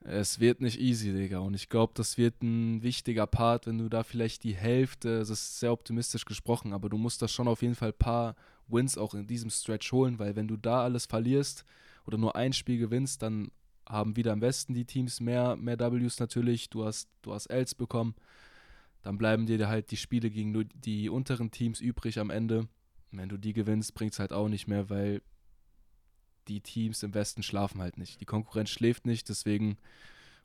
Es 0.00 0.38
wird 0.38 0.60
nicht 0.60 0.78
easy, 0.78 1.12
Digga. 1.12 1.38
Und 1.38 1.54
ich 1.54 1.68
glaube, 1.68 1.92
das 1.96 2.18
wird 2.18 2.42
ein 2.42 2.82
wichtiger 2.82 3.26
Part, 3.26 3.66
wenn 3.66 3.78
du 3.78 3.88
da 3.88 4.02
vielleicht 4.02 4.44
die 4.44 4.54
Hälfte, 4.54 5.18
das 5.18 5.30
ist 5.30 5.60
sehr 5.60 5.72
optimistisch 5.72 6.26
gesprochen, 6.26 6.72
aber 6.72 6.88
du 6.90 6.98
musst 6.98 7.22
da 7.22 7.28
schon 7.28 7.48
auf 7.48 7.62
jeden 7.62 7.74
Fall 7.74 7.90
ein 7.90 7.98
paar 7.98 8.36
Wins 8.68 8.98
auch 8.98 9.14
in 9.14 9.26
diesem 9.26 9.50
Stretch 9.50 9.92
holen, 9.92 10.18
weil 10.18 10.36
wenn 10.36 10.48
du 10.48 10.56
da 10.56 10.82
alles 10.82 11.06
verlierst 11.06 11.64
oder 12.06 12.18
nur 12.18 12.36
ein 12.36 12.52
Spiel 12.52 12.78
gewinnst, 12.78 13.22
dann 13.22 13.50
haben 13.86 14.16
wieder 14.16 14.32
am 14.32 14.40
Westen 14.40 14.74
die 14.74 14.84
Teams 14.84 15.20
mehr, 15.20 15.56
mehr 15.56 15.78
Ws 15.78 16.18
natürlich. 16.18 16.70
Du 16.70 16.84
hast, 16.84 17.08
du 17.22 17.34
hast 17.34 17.46
Ls 17.46 17.74
bekommen. 17.74 18.14
Dann 19.02 19.18
bleiben 19.18 19.46
dir 19.46 19.68
halt 19.68 19.90
die 19.90 19.98
Spiele 19.98 20.30
gegen 20.30 20.52
nur 20.52 20.64
die 20.64 21.10
unteren 21.10 21.50
Teams 21.50 21.80
übrig 21.80 22.18
am 22.18 22.30
Ende. 22.30 22.68
wenn 23.10 23.28
du 23.28 23.36
die 23.36 23.52
gewinnst, 23.52 23.94
bringt 23.94 24.14
es 24.14 24.18
halt 24.18 24.32
auch 24.32 24.48
nicht 24.48 24.66
mehr, 24.66 24.90
weil 24.90 25.22
die 26.48 26.60
Teams 26.60 27.02
im 27.02 27.14
Westen 27.14 27.42
schlafen 27.42 27.80
halt 27.80 27.98
nicht. 27.98 28.20
Die 28.20 28.24
Konkurrenz 28.24 28.70
schläft 28.70 29.06
nicht, 29.06 29.28
deswegen 29.28 29.76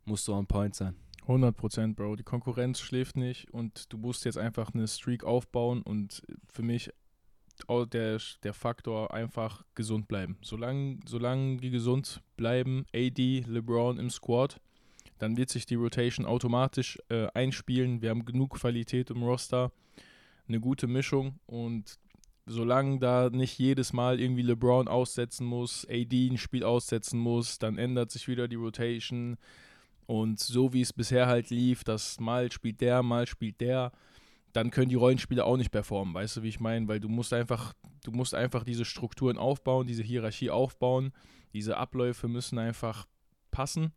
musst 0.05 0.27
du 0.27 0.33
on 0.33 0.45
point 0.45 0.75
sein. 0.75 0.95
100 1.21 1.55
Prozent, 1.55 1.95
Bro. 1.95 2.15
Die 2.15 2.23
Konkurrenz 2.23 2.79
schläft 2.79 3.17
nicht 3.17 3.51
und 3.53 3.91
du 3.93 3.97
musst 3.97 4.25
jetzt 4.25 4.37
einfach 4.37 4.73
eine 4.73 4.87
Streak 4.87 5.23
aufbauen 5.23 5.81
und 5.81 6.23
für 6.51 6.63
mich 6.63 6.91
der, 7.91 8.19
der 8.43 8.53
Faktor 8.53 9.13
einfach 9.13 9.63
gesund 9.75 10.07
bleiben. 10.07 10.37
Solange, 10.41 10.99
solange 11.05 11.57
die 11.57 11.69
gesund 11.69 12.21
bleiben, 12.37 12.85
AD, 12.93 13.45
LeBron 13.47 13.97
im 13.97 14.09
Squad, 14.09 14.59
dann 15.17 15.37
wird 15.37 15.49
sich 15.49 15.65
die 15.65 15.75
Rotation 15.75 16.25
automatisch 16.25 16.97
äh, 17.09 17.27
einspielen. 17.33 18.01
Wir 18.01 18.09
haben 18.09 18.25
genug 18.25 18.55
Qualität 18.55 19.09
im 19.09 19.23
Roster, 19.23 19.71
eine 20.47 20.59
gute 20.59 20.87
Mischung 20.87 21.39
und 21.45 21.99
solange 22.49 22.99
da 22.99 23.29
nicht 23.29 23.59
jedes 23.59 23.93
Mal 23.93 24.19
irgendwie 24.19 24.41
LeBron 24.41 24.87
aussetzen 24.87 25.45
muss, 25.45 25.85
AD 25.89 26.29
ein 26.29 26.37
Spiel 26.37 26.63
aussetzen 26.63 27.19
muss, 27.19 27.59
dann 27.59 27.77
ändert 27.77 28.11
sich 28.11 28.27
wieder 28.27 28.47
die 28.47 28.55
Rotation. 28.55 29.37
Und 30.07 30.39
so 30.39 30.73
wie 30.73 30.81
es 30.81 30.91
bisher 30.91 31.27
halt 31.27 31.51
lief, 31.51 31.83
dass 31.83 32.19
mal 32.19 32.51
spielt 32.51 32.81
der, 32.81 33.03
mal 33.03 33.27
spielt 33.27 33.61
der, 33.61 33.91
dann 34.53 34.71
können 34.71 34.89
die 34.89 34.95
Rollenspieler 34.95 35.45
auch 35.45 35.57
nicht 35.57 35.71
performen, 35.71 36.13
weißt 36.13 36.37
du, 36.37 36.43
wie 36.43 36.49
ich 36.49 36.59
meine? 36.59 36.87
Weil 36.87 36.99
du 36.99 37.09
musst 37.09 37.33
einfach, 37.33 37.73
du 38.03 38.11
musst 38.11 38.33
einfach 38.33 38.63
diese 38.63 38.85
Strukturen 38.85 39.37
aufbauen, 39.37 39.87
diese 39.87 40.03
Hierarchie 40.03 40.49
aufbauen, 40.49 41.11
diese 41.53 41.77
Abläufe 41.77 42.27
müssen 42.27 42.57
einfach 42.57 43.07
passen. 43.51 43.93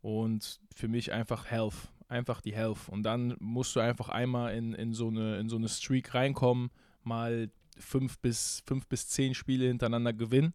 Und 0.00 0.60
für 0.74 0.88
mich 0.88 1.12
einfach 1.12 1.46
Health, 1.46 1.92
einfach 2.08 2.40
die 2.40 2.54
Health. 2.54 2.88
Und 2.88 3.04
dann 3.04 3.36
musst 3.38 3.76
du 3.76 3.80
einfach 3.80 4.08
einmal 4.08 4.54
in, 4.54 4.74
in, 4.74 4.94
so, 4.94 5.08
eine, 5.08 5.38
in 5.38 5.48
so 5.48 5.56
eine 5.56 5.68
Streak 5.68 6.14
reinkommen, 6.14 6.70
mal 7.04 7.50
fünf 7.78 8.18
bis, 8.18 8.62
fünf 8.66 8.86
bis 8.88 9.08
zehn 9.08 9.34
Spiele 9.34 9.66
hintereinander 9.66 10.12
gewinnen. 10.12 10.54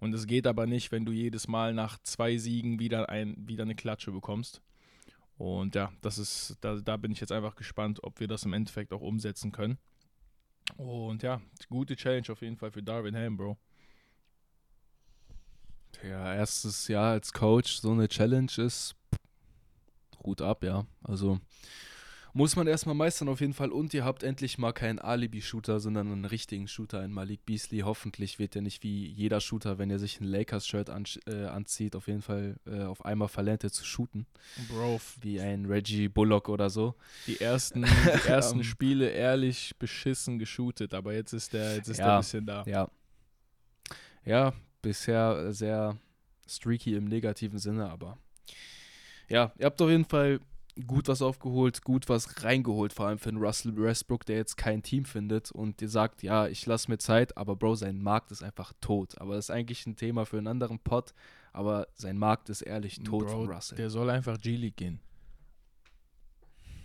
Und 0.00 0.14
es 0.14 0.26
geht 0.26 0.46
aber 0.46 0.66
nicht, 0.66 0.92
wenn 0.92 1.04
du 1.04 1.12
jedes 1.12 1.46
Mal 1.46 1.74
nach 1.74 1.98
zwei 2.02 2.36
Siegen 2.36 2.78
wieder, 2.78 3.08
ein, 3.10 3.36
wieder 3.46 3.62
eine 3.62 3.74
Klatsche 3.74 4.12
bekommst. 4.12 4.62
Und 5.40 5.74
ja, 5.74 5.90
das 6.02 6.18
ist, 6.18 6.58
da, 6.60 6.76
da 6.76 6.98
bin 6.98 7.12
ich 7.12 7.20
jetzt 7.20 7.32
einfach 7.32 7.54
gespannt, 7.54 8.04
ob 8.04 8.20
wir 8.20 8.28
das 8.28 8.42
im 8.42 8.52
Endeffekt 8.52 8.92
auch 8.92 9.00
umsetzen 9.00 9.52
können. 9.52 9.78
Und 10.76 11.22
ja, 11.22 11.40
gute 11.70 11.96
Challenge 11.96 12.26
auf 12.28 12.42
jeden 12.42 12.58
Fall 12.58 12.70
für 12.70 12.82
Darwin 12.82 13.16
Ham, 13.16 13.38
Bro. 13.38 13.56
Ja, 16.06 16.34
erstes 16.34 16.88
Jahr 16.88 17.12
als 17.12 17.32
Coach, 17.32 17.78
so 17.78 17.92
eine 17.92 18.06
Challenge 18.06 18.52
ist 18.58 18.94
Hut 20.22 20.42
ab, 20.42 20.62
ja. 20.62 20.84
Also 21.02 21.40
muss 22.32 22.56
man 22.56 22.66
erstmal 22.66 22.94
meistern 22.94 23.28
auf 23.28 23.40
jeden 23.40 23.54
Fall. 23.54 23.70
Und 23.70 23.92
ihr 23.94 24.04
habt 24.04 24.22
endlich 24.22 24.58
mal 24.58 24.72
keinen 24.72 24.98
Alibi-Shooter, 24.98 25.80
sondern 25.80 26.12
einen 26.12 26.24
richtigen 26.24 26.68
Shooter 26.68 27.04
in 27.04 27.12
Malik 27.12 27.44
Beasley. 27.44 27.80
Hoffentlich 27.80 28.38
wird 28.38 28.56
er 28.56 28.62
nicht 28.62 28.82
wie 28.82 29.06
jeder 29.06 29.40
Shooter, 29.40 29.78
wenn 29.78 29.90
er 29.90 29.98
sich 29.98 30.20
ein 30.20 30.24
Lakers-Shirt 30.24 30.90
an, 30.90 31.04
äh, 31.26 31.46
anzieht, 31.46 31.96
auf 31.96 32.06
jeden 32.06 32.22
Fall 32.22 32.56
äh, 32.66 32.82
auf 32.82 33.04
einmal 33.04 33.28
verlernt 33.28 33.64
er 33.64 33.72
zu 33.72 33.84
shooten. 33.84 34.26
Bro. 34.68 35.00
Wie 35.20 35.40
ein 35.40 35.66
Reggie 35.66 36.08
Bullock 36.08 36.48
oder 36.48 36.70
so. 36.70 36.94
Die 37.26 37.40
ersten, 37.40 37.82
die 38.24 38.28
ersten 38.28 38.64
Spiele 38.64 39.08
ehrlich 39.10 39.74
beschissen 39.78 40.38
geshootet, 40.38 40.94
aber 40.94 41.14
jetzt 41.14 41.32
ist 41.32 41.52
der, 41.52 41.76
jetzt 41.76 41.88
ist 41.88 41.98
Ja, 41.98 42.04
der 42.06 42.14
ein 42.14 42.20
bisschen 42.20 42.46
da. 42.46 42.64
Ja. 42.66 42.90
Ja, 44.24 44.52
bisher 44.82 45.52
sehr 45.52 45.96
streaky 46.46 46.94
im 46.94 47.04
negativen 47.04 47.58
Sinne, 47.58 47.88
aber 47.88 48.18
ja, 49.28 49.52
ihr 49.58 49.66
habt 49.66 49.80
auf 49.80 49.88
jeden 49.88 50.04
Fall 50.04 50.40
gut 50.86 51.08
was 51.08 51.22
aufgeholt, 51.22 51.82
gut 51.82 52.08
was 52.08 52.44
reingeholt, 52.44 52.92
vor 52.92 53.06
allem 53.06 53.18
für 53.18 53.28
einen 53.28 53.38
Russell 53.38 53.76
Westbrook, 53.76 54.24
der 54.26 54.36
jetzt 54.36 54.56
kein 54.56 54.82
Team 54.82 55.04
findet 55.04 55.50
und 55.52 55.80
dir 55.80 55.88
sagt, 55.88 56.22
ja, 56.22 56.46
ich 56.46 56.66
lasse 56.66 56.90
mir 56.90 56.98
Zeit, 56.98 57.36
aber 57.36 57.56
Bro, 57.56 57.76
sein 57.76 58.02
Markt 58.02 58.30
ist 58.30 58.42
einfach 58.42 58.72
tot. 58.80 59.20
Aber 59.20 59.34
das 59.34 59.46
ist 59.46 59.50
eigentlich 59.50 59.86
ein 59.86 59.96
Thema 59.96 60.26
für 60.26 60.38
einen 60.38 60.46
anderen 60.46 60.78
Pod, 60.78 61.14
aber 61.52 61.88
sein 61.94 62.18
Markt 62.18 62.48
ist 62.48 62.62
ehrlich 62.62 63.00
tot 63.00 63.26
Bro, 63.26 63.28
von 63.28 63.50
Russell. 63.50 63.76
Der 63.76 63.90
soll 63.90 64.10
einfach 64.10 64.38
G-League 64.40 64.76
gehen. 64.76 65.00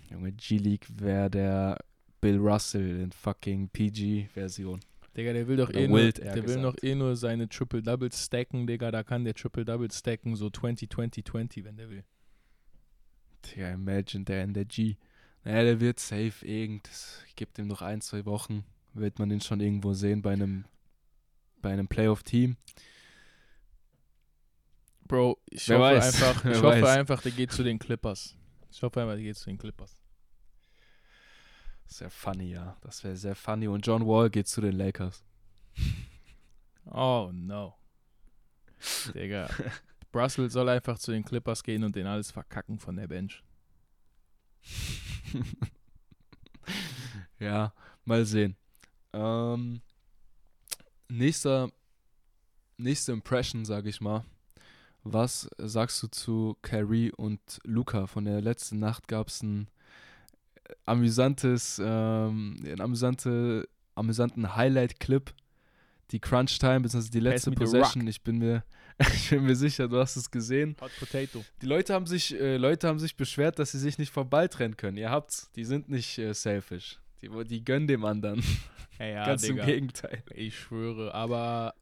Junge, 0.09 0.31
G-League 0.31 0.87
wäre 0.99 1.29
der 1.29 1.79
Bill 2.21 2.37
Russell 2.37 3.01
in 3.01 3.11
fucking 3.11 3.69
PG-Version. 3.69 4.79
Digga, 5.15 5.31
der 5.31 5.47
will 5.47 5.57
doch 5.57 5.69
Oder 5.69 5.79
eh 5.79 5.87
nur, 5.87 5.97
Wild, 5.97 6.17
der 6.17 6.35
eher 6.35 6.47
will 6.47 6.57
noch 6.57 6.75
eh 6.81 6.93
nur 6.93 7.15
seine 7.15 7.47
Triple-Doubles 7.47 8.25
stacken, 8.25 8.67
Digga. 8.67 8.91
Da 8.91 9.03
kann 9.03 9.23
der 9.23 9.33
Triple-Double 9.33 9.91
stacken, 9.91 10.35
so 10.35 10.47
20-20-20, 10.47 11.63
wenn 11.63 11.77
der 11.77 11.89
will. 11.89 12.03
Tja, 13.45 13.71
imagine 13.71 14.25
der 14.25 14.43
in 14.43 14.53
der 14.53 14.65
G. 14.65 14.97
Naja, 15.43 15.63
der 15.63 15.79
wird 15.79 15.99
safe 15.99 16.45
irgend. 16.45 16.89
Ich 17.27 17.35
gebe 17.35 17.51
dem 17.53 17.67
noch 17.67 17.81
ein, 17.81 18.01
zwei 18.01 18.25
Wochen. 18.25 18.65
Wird 18.93 19.19
man 19.19 19.29
den 19.29 19.41
schon 19.41 19.59
irgendwo 19.59 19.93
sehen 19.93 20.21
bei 20.21 20.33
einem, 20.33 20.65
bei 21.61 21.71
einem 21.71 21.87
Playoff-Team. 21.87 22.57
Bro, 25.07 25.37
ich 25.49 25.69
Wer 25.69 25.77
hoffe 25.77 25.95
weiß, 25.95 26.23
einfach, 26.23 26.37
ich 26.45 26.51
wer 26.51 26.61
hoffe 26.61 26.81
weiß. 26.81 26.97
einfach, 26.97 27.21
der 27.21 27.31
geht 27.31 27.51
zu 27.51 27.63
den 27.63 27.77
Clippers. 27.77 28.35
Ich 28.71 28.81
hoffe 28.81 29.01
einfach, 29.01 29.13
der 29.13 29.23
geht 29.23 29.37
zu 29.37 29.45
den 29.49 29.57
Clippers. 29.59 30.01
Sehr 31.85 32.09
funny, 32.09 32.51
ja. 32.51 32.75
Das 32.81 33.03
wäre 33.03 33.15
sehr 33.15 33.35
funny. 33.35 33.67
Und 33.67 33.85
John 33.85 34.07
Wall 34.07 34.31
geht 34.31 34.47
zu 34.47 34.61
den 34.61 34.73
Lakers. 34.73 35.23
Oh 36.85 37.29
no. 37.31 37.75
Digga. 39.13 39.47
Russell 40.15 40.49
soll 40.49 40.69
einfach 40.69 40.97
zu 40.97 41.11
den 41.11 41.25
Clippers 41.25 41.63
gehen 41.63 41.83
und 41.83 41.95
den 41.95 42.07
alles 42.07 42.31
verkacken 42.31 42.79
von 42.79 42.95
der 42.95 43.07
Bench. 43.07 43.43
ja, 47.39 47.73
mal 48.05 48.25
sehen. 48.25 48.55
Ähm, 49.13 49.81
nächster, 51.09 51.69
nächste 52.77 53.11
Impression, 53.11 53.65
sage 53.65 53.89
ich 53.89 54.01
mal. 54.01 54.23
Was 55.03 55.47
sagst 55.57 56.01
du 56.01 56.07
zu 56.07 56.57
Kyrie 56.63 57.11
und 57.11 57.59
Luca? 57.63 58.07
Von 58.07 58.25
der 58.25 58.41
letzten 58.41 58.79
Nacht 58.79 59.07
gab 59.07 59.27
es 59.27 59.43
ein 59.43 59.69
amüsantes, 60.85 61.79
ähm, 61.83 62.57
ein 62.65 62.81
amüsante, 62.81 63.69
amüsanten 63.93 64.55
Highlight-Clip. 64.55 65.31
Die 66.11 66.19
Crunch 66.19 66.59
Time, 66.59 66.81
beziehungsweise 66.81 67.11
die 67.11 67.19
letzte 67.19 67.51
Possession. 67.51 68.07
Ich 68.07 68.21
bin 68.21 68.37
mir, 68.37 68.63
ich 69.13 69.29
bin 69.29 69.43
mir 69.43 69.55
sicher, 69.55 69.87
du 69.87 69.97
hast 69.97 70.15
es 70.15 70.31
gesehen. 70.31 70.75
Hot 70.79 70.91
Potato. 70.99 71.43
Die 71.61 71.65
Leute 71.65 71.93
haben 71.93 72.05
sich, 72.05 72.33
äh, 72.39 72.57
Leute 72.57 72.87
haben 72.87 72.99
sich 72.99 73.15
beschwert, 73.15 73.59
dass 73.59 73.71
sie 73.71 73.79
sich 73.79 73.97
nicht 73.97 74.11
vom 74.11 74.29
Ball 74.29 74.47
trennen 74.47 74.77
können. 74.77 74.97
Ihr 74.97 75.09
habt's, 75.09 75.51
die 75.55 75.65
sind 75.65 75.89
nicht 75.89 76.17
äh, 76.17 76.33
selfish. 76.33 76.99
Die, 77.21 77.29
die 77.45 77.63
gönnen 77.63 77.87
dem 77.87 78.05
anderen. 78.05 78.41
Ja, 78.99 79.05
ja, 79.05 79.25
Ganz 79.25 79.41
Digga. 79.41 79.63
im 79.63 79.67
Gegenteil. 79.67 80.23
Ich 80.33 80.57
schwöre, 80.57 81.13
aber 81.13 81.73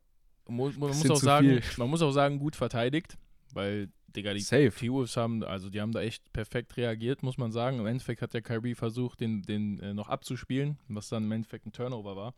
mu 0.48 0.70
man, 0.72 0.90
muss 0.90 1.10
auch 1.10 1.16
sagen, 1.18 1.62
viel. 1.62 1.78
man 1.78 1.90
muss 1.90 2.02
auch 2.02 2.12
sagen, 2.12 2.40
gut 2.40 2.56
verteidigt, 2.56 3.18
weil, 3.54 3.90
Digga, 4.16 4.34
die 4.34 4.40
Safe. 4.40 4.72
T-Wolves 4.72 5.16
haben, 5.16 5.44
also 5.44 5.70
die 5.70 5.82
haben 5.82 5.92
da 5.92 6.02
echt 6.02 6.34
perfekt 6.34 6.78
reagiert, 6.78 7.22
muss 7.22 7.38
man 7.38 7.52
sagen. 7.52 7.80
Im 7.80 7.86
Endeffekt 7.86 8.24
hat 8.24 8.34
der 8.34 8.42
Kyrie 8.42 8.74
versucht, 8.74 9.20
den, 9.20 9.44
den 9.44 9.80
äh, 9.80 9.94
noch 9.94 10.10
abzuspielen, 10.10 10.80
was 10.88 11.10
dann 11.10 11.26
im 11.26 11.32
Endeffekt 11.32 11.68
ein 11.68 11.72
Turnover 11.72 12.16
war. 12.16 12.34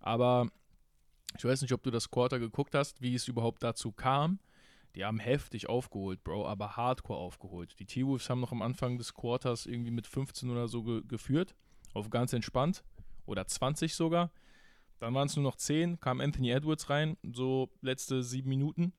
Aber 0.00 0.50
ich 1.36 1.44
weiß 1.44 1.62
nicht, 1.62 1.72
ob 1.72 1.82
du 1.82 1.90
das 1.90 2.10
Quarter 2.10 2.38
geguckt 2.38 2.74
hast, 2.74 3.00
wie 3.00 3.14
es 3.14 3.28
überhaupt 3.28 3.62
dazu 3.62 3.92
kam. 3.92 4.38
Die 4.94 5.04
haben 5.04 5.20
heftig 5.20 5.68
aufgeholt, 5.68 6.24
Bro, 6.24 6.46
aber 6.48 6.76
hardcore 6.76 7.18
aufgeholt. 7.18 7.78
Die 7.78 7.86
T-Wolves 7.86 8.28
haben 8.28 8.40
noch 8.40 8.52
am 8.52 8.62
Anfang 8.62 8.98
des 8.98 9.14
Quarters 9.14 9.66
irgendwie 9.66 9.92
mit 9.92 10.06
15 10.06 10.50
oder 10.50 10.66
so 10.66 10.82
ge 10.82 11.02
geführt, 11.06 11.54
auf 11.94 12.10
ganz 12.10 12.32
entspannt. 12.32 12.82
Oder 13.26 13.46
20 13.46 13.94
sogar. 13.94 14.32
Dann 14.98 15.14
waren 15.14 15.26
es 15.26 15.36
nur 15.36 15.44
noch 15.44 15.54
10, 15.54 16.00
kam 16.00 16.20
Anthony 16.20 16.50
Edwards 16.50 16.90
rein, 16.90 17.16
so 17.22 17.70
letzte 17.80 18.24
sieben 18.24 18.48
Minuten. 18.48 18.92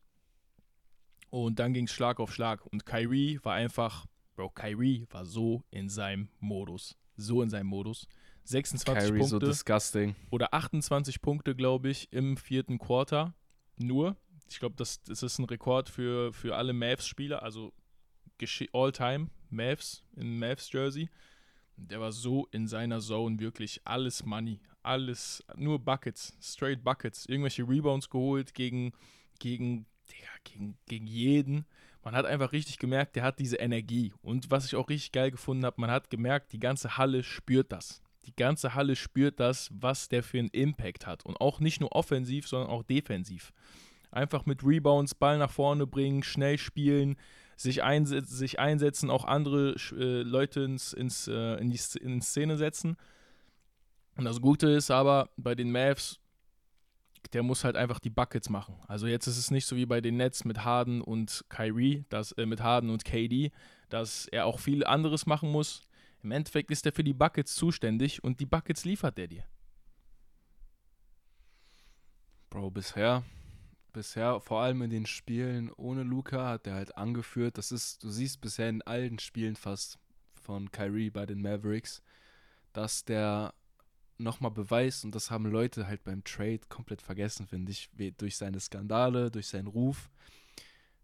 Und 1.29 1.59
dann 1.59 1.73
ging 1.73 1.85
es 1.85 1.91
Schlag 1.91 2.19
auf 2.19 2.33
Schlag. 2.33 2.65
Und 2.65 2.85
Kyrie 2.85 3.39
war 3.43 3.53
einfach, 3.53 4.05
Bro, 4.35 4.51
Kyrie 4.51 5.07
war 5.09 5.25
so 5.25 5.63
in 5.69 5.89
seinem 5.89 6.29
Modus. 6.39 6.97
So 7.18 7.41
in 7.41 7.50
seinem 7.50 7.68
Modus. 7.68 8.08
26 8.46 9.10
Kyrie 9.10 9.24
so 9.24 9.38
Punkte 9.38 9.48
disgusting. 9.48 10.15
oder 10.32 10.53
28 10.53 11.22
Punkte, 11.22 11.56
glaube 11.56 11.89
ich, 11.89 12.12
im 12.12 12.38
vierten 12.38 12.80
Quarter. 12.80 13.34
Nur. 13.77 14.15
Ich 14.50 14.60
glaube, 14.60 14.75
das, 14.77 15.01
das 15.03 15.24
ist 15.24 15.39
ein 15.39 15.46
Rekord 15.46 15.89
für, 15.89 16.34
für 16.34 16.56
alle 16.56 16.74
Mavs-Spieler, 16.74 17.41
also 17.41 17.72
All-Time 18.74 19.30
Mavs 19.50 20.03
in 20.15 20.39
Mavs-Jersey. 20.39 21.10
Der 21.77 22.00
war 22.00 22.12
so 22.12 22.48
in 22.51 22.68
seiner 22.68 23.00
Zone 23.00 23.39
wirklich 23.39 23.82
alles 23.86 24.25
Money, 24.25 24.60
alles, 24.84 25.44
nur 25.56 25.80
Buckets, 25.80 26.36
straight 26.41 26.84
Buckets, 26.84 27.25
irgendwelche 27.27 27.68
Rebounds 27.68 28.10
geholt 28.10 28.53
gegen, 28.53 28.94
gegen, 29.39 29.86
Digga, 30.10 30.30
gegen, 30.44 30.77
gegen 30.88 31.08
jeden. 31.08 31.65
Man 32.03 32.15
hat 32.15 32.25
einfach 32.25 32.51
richtig 32.51 32.79
gemerkt, 32.79 33.15
der 33.15 33.24
hat 33.24 33.39
diese 33.39 33.58
Energie. 33.58 34.13
Und 34.22 34.50
was 34.50 34.65
ich 34.65 34.75
auch 34.75 34.89
richtig 34.89 35.12
geil 35.12 35.31
gefunden 35.31 35.65
habe, 35.65 35.79
man 35.79 35.91
hat 35.91 36.10
gemerkt, 36.10 36.51
die 36.51 36.60
ganze 36.60 36.98
Halle 36.98 37.24
spürt 37.24 37.72
das. 37.72 38.01
Die 38.25 38.36
ganze 38.36 38.74
Halle 38.75 38.96
spürt 38.96 39.39
das, 39.39 39.70
was 39.72 40.10
der 40.10 40.24
für 40.24 40.39
einen 40.39 40.50
Impact 40.50 41.05
hat. 41.05 41.25
Und 41.25 41.39
auch 41.39 41.60
nicht 41.60 41.79
nur 41.79 41.91
offensiv, 41.96 42.48
sondern 42.48 42.70
auch 42.70 42.84
defensiv. 42.84 43.53
Einfach 44.12 44.46
mit 44.46 44.63
Rebounds, 44.63 45.15
Ball 45.15 45.38
nach 45.38 45.51
vorne 45.51 45.88
bringen, 45.88 46.24
schnell 46.24 46.58
spielen, 46.58 47.17
sich, 47.55 47.84
einse 47.84 48.25
sich 48.25 48.60
einsetzen, 48.60 49.10
auch 49.10 49.25
andere 49.25 49.75
äh, 49.91 50.24
Leute 50.24 50.62
ins, 50.62 50.93
ins, 50.93 51.27
äh, 51.27 51.55
in 51.58 51.70
die 51.70 51.77
Szene 51.77 52.58
setzen. 52.58 52.98
Und 54.17 54.25
das 54.25 54.41
Gute 54.41 54.70
ist 54.70 54.91
aber 54.91 55.29
bei 55.38 55.55
den 55.55 55.72
Mavs, 55.72 56.20
der 57.33 57.43
muss 57.43 57.63
halt 57.63 57.75
einfach 57.75 57.99
die 57.99 58.09
Buckets 58.09 58.49
machen. 58.49 58.75
Also 58.87 59.07
jetzt 59.07 59.27
ist 59.27 59.37
es 59.37 59.51
nicht 59.51 59.65
so 59.65 59.75
wie 59.75 59.85
bei 59.85 60.01
den 60.01 60.17
Nets 60.17 60.45
mit 60.45 60.63
Harden 60.63 61.01
und 61.01 61.45
Kyrie, 61.49 62.05
dass, 62.09 62.31
äh, 62.33 62.45
mit 62.45 62.61
Harden 62.61 62.89
und 62.89 63.05
KD, 63.05 63.51
dass 63.89 64.27
er 64.27 64.45
auch 64.45 64.59
viel 64.59 64.85
anderes 64.85 65.25
machen 65.25 65.51
muss. 65.51 65.81
Im 66.23 66.31
Endeffekt 66.31 66.71
ist 66.71 66.85
er 66.85 66.91
für 66.91 67.03
die 67.03 67.13
Buckets 67.13 67.55
zuständig 67.55 68.23
und 68.23 68.39
die 68.39 68.45
Buckets 68.45 68.85
liefert 68.85 69.17
er 69.17 69.27
dir. 69.27 69.43
Bro, 72.49 72.71
bisher 72.71 73.23
bisher, 73.91 74.39
vor 74.39 74.61
allem 74.61 74.81
in 74.81 74.89
den 74.89 75.05
Spielen 75.05 75.71
ohne 75.77 76.03
Luca, 76.03 76.47
hat 76.47 76.67
er 76.67 76.75
halt 76.75 76.97
angeführt. 76.97 77.57
Das 77.57 77.71
ist, 77.71 78.03
du 78.03 78.09
siehst 78.09 78.41
bisher 78.41 78.69
in 78.69 78.81
allen 78.81 79.19
Spielen 79.19 79.55
fast 79.55 79.99
von 80.33 80.71
Kyrie 80.71 81.09
bei 81.09 81.25
den 81.25 81.41
Mavericks, 81.41 82.01
dass 82.73 83.05
der 83.05 83.53
nochmal 84.21 84.51
beweist, 84.51 85.05
und 85.05 85.15
das 85.15 85.31
haben 85.31 85.45
Leute 85.45 85.87
halt 85.87 86.03
beim 86.03 86.23
Trade 86.23 86.61
komplett 86.69 87.01
vergessen, 87.01 87.47
finde 87.47 87.71
ich, 87.71 87.89
durch 88.17 88.37
seine 88.37 88.59
Skandale, 88.59 89.31
durch 89.31 89.47
seinen 89.47 89.67
Ruf. 89.67 90.09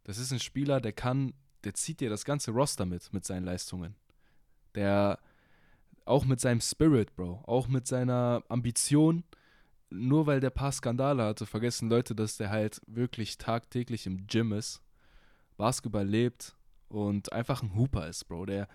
Das 0.03 0.17
ist 0.17 0.31
ein 0.31 0.39
Spieler, 0.39 0.79
der 0.79 0.93
kann, 0.93 1.33
der 1.63 1.73
zieht 1.73 1.99
dir 1.99 2.09
das 2.09 2.25
ganze 2.25 2.51
Roster 2.51 2.85
mit, 2.85 3.11
mit 3.13 3.25
seinen 3.25 3.43
Leistungen. 3.43 3.95
Der, 4.75 5.19
auch 6.05 6.25
mit 6.25 6.39
seinem 6.39 6.61
Spirit, 6.61 7.15
Bro, 7.15 7.43
auch 7.45 7.67
mit 7.67 7.87
seiner 7.87 8.43
Ambition, 8.47 9.23
nur 9.89 10.27
weil 10.27 10.39
der 10.39 10.49
paar 10.49 10.71
Skandale 10.71 11.23
hatte, 11.23 11.45
vergessen 11.45 11.89
Leute, 11.89 12.15
dass 12.15 12.37
der 12.37 12.49
halt 12.49 12.81
wirklich 12.87 13.37
tagtäglich 13.37 14.05
im 14.05 14.27
Gym 14.27 14.53
ist, 14.53 14.81
Basketball 15.57 16.07
lebt 16.07 16.55
und 16.89 17.31
einfach 17.33 17.63
ein 17.63 17.75
Hooper 17.75 18.07
ist, 18.07 18.25
Bro. 18.25 18.45
Der 18.45 18.67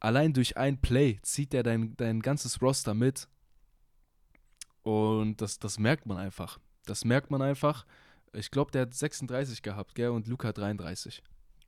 allein 0.00 0.32
durch 0.32 0.56
ein 0.56 0.80
Play 0.80 1.18
zieht 1.22 1.52
der 1.52 1.62
dein, 1.62 1.96
dein 1.96 2.20
ganzes 2.20 2.62
Roster 2.62 2.94
mit. 2.94 3.28
Und 4.82 5.40
das, 5.40 5.58
das 5.58 5.78
merkt 5.78 6.06
man 6.06 6.16
einfach. 6.16 6.58
Das 6.86 7.04
merkt 7.04 7.30
man 7.30 7.42
einfach. 7.42 7.86
Ich 8.32 8.50
glaube, 8.50 8.70
der 8.70 8.82
hat 8.82 8.94
36 8.94 9.62
gehabt, 9.62 9.94
gell? 9.94 10.10
Und 10.10 10.26
Luca 10.26 10.52
33. 10.52 11.22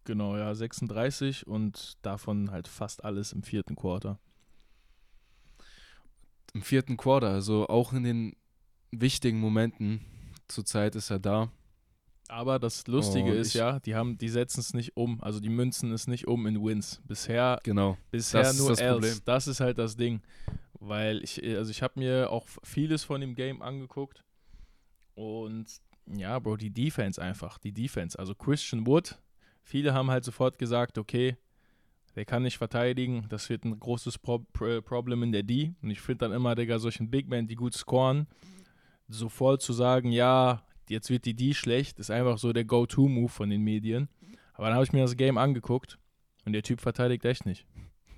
Genau, 0.05 0.37
ja, 0.37 0.55
36 0.55 1.47
und 1.47 1.97
davon 2.03 2.51
halt 2.51 2.69
fast 2.69 3.05
alles 3.05 3.33
im 3.33 3.43
vierten 3.43 3.75
Quarter. 3.75 4.19
Im 6.53 6.63
vierten 6.63 6.97
Quarter, 6.97 7.31
also 7.31 7.69
auch 7.69 7.93
in 7.93 8.05
den 8.05 8.37
wichtigen 8.91 9.41
Momenten 9.41 10.01
zurzeit 10.47 10.95
ist 10.95 11.11
er 11.11 11.19
da. 11.19 11.51
Aber 12.29 12.59
das 12.59 12.87
Lustige 12.87 13.33
und 13.33 13.37
ist 13.37 13.55
ja, 13.55 13.81
die 13.81 13.95
haben, 13.95 14.17
die 14.17 14.29
setzen 14.29 14.61
es 14.61 14.73
nicht 14.73 14.97
um, 14.97 15.23
also 15.23 15.41
die 15.41 15.51
münzen 15.51 15.93
es 15.93 16.07
nicht 16.07 16.27
um 16.27 16.47
in 16.47 16.63
Wins. 16.63 17.01
Bisher, 17.07 17.61
genau. 17.63 17.99
bisher 18.11 18.43
das 18.43 18.59
nur 18.59 18.71
ist 18.71 18.81
das 18.81 18.93
Problem. 18.93 19.19
Das 19.25 19.47
ist 19.47 19.61
halt 19.61 19.79
das 19.79 19.97
Ding, 19.97 20.23
weil 20.89 21.23
ich, 21.23 21.43
also 21.43 21.71
ich 21.71 21.83
habe 21.83 21.99
mir 21.99 22.31
auch 22.31 22.47
vieles 22.63 23.05
von 23.05 23.21
dem 23.21 23.35
Game 23.35 23.63
angeguckt 23.63 24.23
und 25.15 25.67
ja, 26.07 26.39
Bro, 26.39 26.59
die 26.59 26.71
Defense 26.71 27.21
einfach, 27.21 27.59
die 27.59 27.73
Defense. 27.73 28.19
Also 28.19 28.35
Christian 28.35 28.87
Wood, 28.87 29.19
viele 29.63 29.95
haben 29.95 30.11
halt 30.11 30.25
sofort 30.25 30.59
gesagt, 30.59 30.99
okay, 30.99 31.37
der 32.15 32.25
kann 32.25 32.43
nicht 32.43 32.59
verteidigen, 32.59 33.27
das 33.29 33.49
wird 33.49 33.65
ein 33.65 33.79
großes 33.79 34.19
Pro 34.19 34.41
Problem 34.83 35.23
in 35.23 35.33
der 35.33 35.43
D. 35.43 35.75
Und 35.83 35.91
ich 35.91 36.01
finde 36.01 36.27
dann 36.27 36.33
immer, 36.33 36.55
Digga, 36.55 36.79
solchen 36.79 37.11
Big 37.11 37.29
Men, 37.29 37.49
die 37.49 37.57
gut 37.57 37.75
scoren, 37.75 38.27
sofort 39.09 39.63
zu 39.63 39.73
sagen, 39.73 40.13
ja, 40.13 40.63
jetzt 40.89 41.11
wird 41.11 41.25
die 41.25 41.35
D 41.35 41.55
schlecht, 41.55 41.99
ist 41.99 42.11
einfach 42.11 42.39
so 42.39 42.53
der 42.53 42.65
Go-To-Move 42.65 43.31
von 43.31 43.51
den 43.51 43.63
Medien. 43.63 44.09
Aber 44.53 44.67
dann 44.67 44.75
habe 44.75 44.85
ich 44.85 44.93
mir 44.93 45.03
das 45.03 45.17
Game 45.17 45.39
angeguckt 45.39 45.99
und 46.45 46.53
der 46.53 46.63
Typ 46.63 46.81
verteidigt 46.81 47.25
echt 47.25 47.47
nicht. 47.47 47.67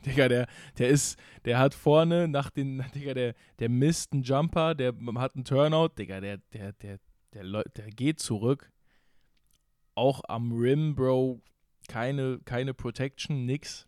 Digga, 0.07 0.29
der, 0.29 0.47
der 0.79 0.89
ist, 0.89 1.19
der 1.45 1.59
hat 1.59 1.75
vorne 1.75 2.29
nach 2.29 2.51
den, 2.51 2.85
Digga, 2.95 3.15
der, 3.15 3.35
der 3.59 3.69
misst 3.69 4.13
einen 4.13 4.23
Jumper, 4.23 4.75
der 4.75 4.95
hat 5.17 5.35
einen 5.35 5.45
Turnout, 5.45 5.91
Digga, 5.99 6.21
der, 6.21 6.39
der, 6.53 6.73
der, 6.75 6.99
der, 7.33 7.65
der 7.65 7.91
geht 7.91 8.21
zurück. 8.21 8.71
Auch 9.95 10.23
am 10.29 10.53
Rim, 10.53 10.95
Bro, 10.95 11.41
keine, 11.89 12.39
keine 12.45 12.75
Protection, 12.75 13.47
nix. 13.47 13.87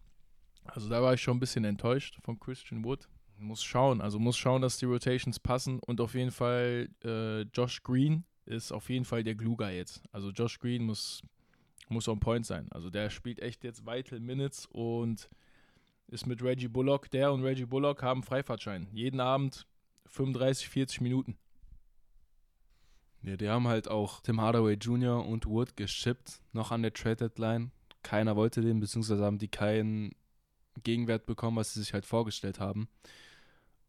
Also 0.65 0.89
da 0.89 1.03
war 1.03 1.15
ich 1.15 1.23
schon 1.23 1.37
ein 1.37 1.41
bisschen 1.41 1.65
enttäuscht 1.65 2.19
von 2.23 2.39
Christian 2.39 2.85
Wood. 2.85 3.09
Muss 3.39 3.63
schauen, 3.63 4.01
also 4.01 4.19
muss 4.19 4.37
schauen, 4.37 4.63
dass 4.63 4.79
die 4.79 4.85
Rotations 4.85 5.39
passen 5.39 5.79
und 5.79 6.01
auf 6.01 6.15
jeden 6.15 6.33
Fall 6.33 6.89
äh, 7.05 7.43
Josh 7.43 7.83
Green 7.83 8.25
ist 8.47 8.73
auf 8.73 8.91
jeden 8.91 9.05
Fall 9.05 9.23
der 9.23 9.37
Glue-Guy 9.37 9.77
jetzt. 9.77 10.03
Also 10.11 10.31
Josh 10.31 10.59
Green 10.59 10.83
muss, 10.83 11.23
muss 11.89 12.09
on 12.09 12.19
point 12.19 12.47
sein. 12.47 12.67
Also 12.73 12.91
der 12.91 13.11
spielt 13.11 13.41
echt 13.41 13.63
jetzt 13.63 13.87
Vital 13.87 14.19
Minutes 14.19 14.67
und 14.67 15.29
ist 16.09 16.27
mit 16.27 16.43
Reggie 16.43 16.69
Bullock. 16.69 17.11
Der 17.11 17.33
und 17.33 17.43
Reggie 17.43 17.67
Bullock 17.67 18.03
haben 18.03 18.23
Freifahrtschein. 18.23 18.89
Jeden 18.93 19.21
Abend 19.21 19.67
35, 20.07 20.69
40 20.69 21.01
Minuten. 21.01 21.39
Ja, 23.23 23.37
die 23.37 23.49
haben 23.49 23.69
halt 23.69 23.89
auch 23.89 24.21
Tim 24.21 24.41
Hardaway 24.41 24.75
Jr. 24.75 25.25
und 25.25 25.47
Wood 25.47 25.77
geschippt, 25.77 26.41
noch 26.53 26.71
an 26.71 26.83
der 26.83 26.93
Trade 26.93 27.17
Deadline. 27.17 27.73
Keiner 28.03 28.37
wollte 28.37 28.61
den, 28.61 28.81
beziehungsweise 28.81 29.25
haben 29.25 29.39
die 29.39 29.49
keinen 29.49 30.15
Gegenwert 30.83 31.27
bekommen, 31.27 31.57
was 31.57 31.75
sie 31.75 31.81
sich 31.81 31.93
halt 31.93 32.07
vorgestellt 32.07 32.61
haben. 32.61 32.89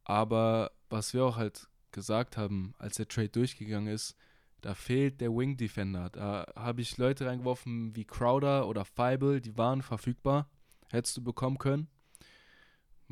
Aber 0.04 0.72
was 0.90 1.14
wir 1.14 1.24
auch 1.24 1.38
halt 1.38 1.68
gesagt 1.92 2.38
haben, 2.38 2.74
als 2.80 2.98
der 2.98 3.08
Trade 3.08 3.30
durchgegangen 3.30 3.94
ist, 3.94 4.16
da 4.62 4.74
fehlt 4.74 5.22
der 5.22 5.32
Wing 5.32 5.56
Defender. 5.56 6.10
Da 6.10 6.52
habe 6.56 6.82
ich 6.82 6.98
Leute 6.98 7.28
reingeworfen 7.28 7.96
wie 7.96 8.06
Crowder 8.06 8.68
oder 8.68 8.84
Feibel, 8.84 9.40
die 9.40 9.58
waren 9.58 9.82
verfügbar. 9.82 10.50
Hättest 10.90 11.18
du 11.18 11.24
bekommen 11.24 11.60
können. 11.60 11.88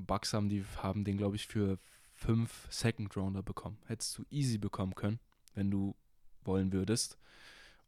Bucks 0.05 0.33
haben, 0.33 0.49
die, 0.49 0.63
haben 0.81 1.03
den, 1.03 1.17
glaube 1.17 1.35
ich, 1.35 1.47
für 1.47 1.79
fünf 2.13 2.67
Second 2.69 3.15
Rounder 3.15 3.43
bekommen. 3.43 3.77
Hättest 3.85 4.17
du 4.17 4.25
easy 4.29 4.57
bekommen 4.57 4.95
können, 4.95 5.19
wenn 5.53 5.71
du 5.71 5.95
wollen 6.43 6.71
würdest. 6.71 7.17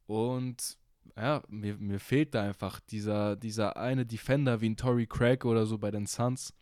Und 0.06 0.78
ja, 1.15 1.41
mir, 1.48 1.78
mir 1.78 2.00
fehlt 2.00 2.36
da 2.36 2.43
einfach 2.43 2.80
dieser, 2.80 3.36
dieser 3.36 3.78
eine 3.78 4.06
Defender 4.06 4.62
wie 4.62 4.69
ein 4.69 4.78
Tory 4.78 5.08
Craig 5.08 5.45
oder 5.45 5.65
so 5.65 5.78
bei 5.78 5.91
den 5.91 6.06
Suns, 6.06 6.54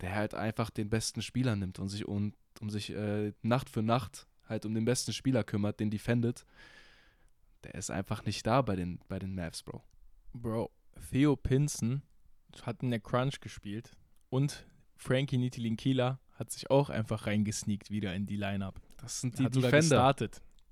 der 0.00 0.14
halt 0.14 0.34
einfach 0.34 0.70
den 0.70 0.90
besten 0.90 1.22
Spieler 1.22 1.56
nimmt 1.56 1.78
und 1.78 1.88
sich 1.88 2.06
und 2.06 2.34
um 2.60 2.70
sich 2.70 2.90
äh, 2.90 3.32
Nacht 3.42 3.70
für 3.70 3.82
Nacht 3.82 4.26
halt 4.48 4.66
um 4.66 4.74
den 4.74 4.84
besten 4.84 5.12
Spieler 5.12 5.44
kümmert, 5.44 5.80
den 5.80 5.90
defendet, 5.90 6.44
der 7.64 7.74
ist 7.74 7.90
einfach 7.90 8.24
nicht 8.26 8.46
da 8.46 8.60
bei 8.62 8.76
den, 8.76 9.00
bei 9.08 9.18
den 9.18 9.34
Mavs, 9.34 9.62
Bro. 9.62 9.82
Bro, 10.34 10.70
Theo 11.10 11.36
Pinson 11.36 12.02
hat 12.62 12.82
in 12.82 12.90
der 12.90 13.00
Crunch 13.00 13.40
gespielt 13.40 13.96
und 14.30 14.66
Frankie 14.96 15.38
Nitilinkila 15.38 16.18
hat 16.34 16.50
sich 16.50 16.70
auch 16.70 16.90
einfach 16.90 17.26
reingesneakt 17.26 17.90
wieder 17.90 18.14
in 18.14 18.26
die 18.26 18.36
Lineup. 18.36 18.80
Das 18.98 19.20
sind 19.20 19.38
die 19.38 19.48
Defender. 19.48 20.14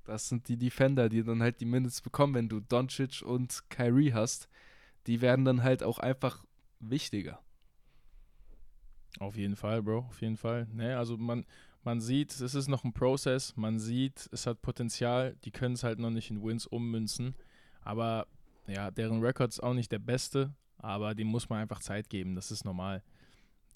Das 0.05 0.29
sind 0.29 0.49
die 0.49 0.57
Defender, 0.57 1.09
die 1.09 1.23
dann 1.23 1.43
halt 1.43 1.61
die 1.61 1.65
Minutes 1.65 2.01
bekommen, 2.01 2.35
wenn 2.35 2.49
du 2.49 2.61
Doncic 2.61 3.23
und 3.23 3.63
Kyrie 3.69 4.13
hast. 4.13 4.49
Die 5.07 5.21
werden 5.21 5.45
dann 5.45 5.63
halt 5.63 5.83
auch 5.83 5.99
einfach 5.99 6.45
wichtiger. 6.81 7.41
Auf 9.21 9.37
jeden 9.37 9.57
Fall, 9.57 9.83
Bro, 9.83 9.99
auf 10.09 10.21
jeden 10.21 10.37
Fall. 10.37 10.67
Ne, 10.73 10.97
also 10.97 11.17
man, 11.17 11.45
man 11.85 12.01
sieht, 12.01 12.33
es 12.41 12.55
ist 12.55 12.69
noch 12.69 12.85
ein 12.85 12.93
Prozess, 12.93 13.57
man 13.57 13.79
sieht, 13.79 14.29
es 14.33 14.47
hat 14.47 14.63
Potenzial, 14.63 15.37
die 15.45 15.51
können 15.51 15.75
es 15.75 15.85
halt 15.85 15.99
noch 15.99 16.11
nicht 16.11 16.31
in 16.31 16.43
Wins 16.43 16.67
ummünzen. 16.67 17.35
Aber 17.83 18.27
ja, 18.67 18.91
deren 18.91 19.23
Rekord 19.23 19.51
ist 19.51 19.63
auch 19.63 19.75
nicht 19.75 19.93
der 19.93 19.99
beste, 19.99 20.55
aber 20.79 21.15
dem 21.15 21.29
muss 21.29 21.49
man 21.49 21.61
einfach 21.61 21.81
Zeit 21.81 22.09
geben, 22.09 22.35
das 22.35 22.51
ist 22.51 22.65
normal. 22.65 23.03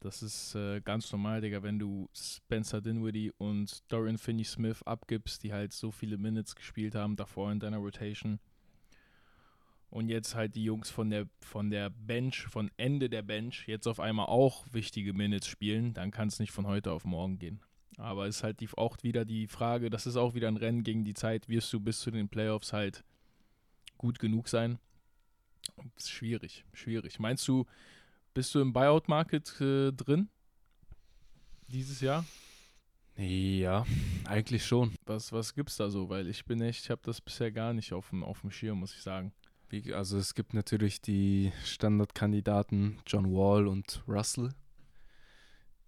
Das 0.06 0.22
ist 0.22 0.54
äh, 0.54 0.80
ganz 0.82 1.10
normal, 1.10 1.40
Digga, 1.40 1.64
wenn 1.64 1.80
du 1.80 2.08
Spencer 2.14 2.80
Dinwiddie 2.80 3.32
und 3.38 3.82
Dorian 3.90 4.18
Finney-Smith 4.18 4.84
abgibst, 4.84 5.42
die 5.42 5.52
halt 5.52 5.72
so 5.72 5.90
viele 5.90 6.16
Minutes 6.16 6.54
gespielt 6.54 6.94
haben 6.94 7.16
davor 7.16 7.50
in 7.50 7.58
deiner 7.58 7.78
Rotation. 7.78 8.38
Und 9.90 10.08
jetzt 10.08 10.36
halt 10.36 10.54
die 10.54 10.62
Jungs 10.62 10.90
von 10.90 11.10
der, 11.10 11.26
von 11.40 11.70
der 11.70 11.90
Bench, 11.90 12.42
von 12.42 12.70
Ende 12.76 13.10
der 13.10 13.22
Bench, 13.22 13.66
jetzt 13.66 13.88
auf 13.88 13.98
einmal 13.98 14.26
auch 14.26 14.64
wichtige 14.70 15.12
Minutes 15.12 15.48
spielen, 15.48 15.92
dann 15.92 16.12
kann 16.12 16.28
es 16.28 16.38
nicht 16.38 16.52
von 16.52 16.68
heute 16.68 16.92
auf 16.92 17.04
morgen 17.04 17.40
gehen. 17.40 17.60
Aber 17.96 18.28
es 18.28 18.36
ist 18.36 18.42
halt 18.44 18.60
die, 18.60 18.68
auch 18.76 19.02
wieder 19.02 19.24
die 19.24 19.48
Frage, 19.48 19.90
das 19.90 20.06
ist 20.06 20.16
auch 20.16 20.34
wieder 20.34 20.46
ein 20.46 20.56
Rennen 20.56 20.84
gegen 20.84 21.04
die 21.04 21.14
Zeit, 21.14 21.48
wirst 21.48 21.72
du 21.72 21.80
bis 21.80 21.98
zu 21.98 22.12
den 22.12 22.28
Playoffs 22.28 22.72
halt 22.72 23.02
gut 23.98 24.20
genug 24.20 24.46
sein? 24.46 24.78
Schwierig, 25.98 26.64
schwierig. 26.74 27.18
Meinst 27.18 27.48
du, 27.48 27.66
bist 28.36 28.54
du 28.54 28.60
im 28.60 28.74
Buyout-Market 28.74 29.60
äh, 29.62 29.92
drin? 29.92 30.28
Dieses 31.68 32.02
Jahr? 32.02 32.22
Ja, 33.16 33.86
eigentlich 34.26 34.66
schon. 34.66 34.94
Was, 35.06 35.32
was 35.32 35.54
gibt's 35.54 35.78
da 35.78 35.88
so? 35.88 36.10
Weil 36.10 36.28
ich 36.28 36.44
bin 36.44 36.60
echt, 36.60 36.84
ich 36.84 36.90
habe 36.90 37.00
das 37.02 37.22
bisher 37.22 37.50
gar 37.50 37.72
nicht 37.72 37.94
auf 37.94 38.10
dem, 38.10 38.22
auf 38.22 38.42
dem 38.42 38.50
Schirm, 38.50 38.80
muss 38.80 38.92
ich 38.92 39.00
sagen. 39.00 39.32
Wie, 39.70 39.94
also 39.94 40.18
es 40.18 40.34
gibt 40.34 40.52
natürlich 40.52 41.00
die 41.00 41.50
Standardkandidaten 41.64 42.98
John 43.06 43.32
Wall 43.32 43.66
und 43.66 44.02
Russell, 44.06 44.50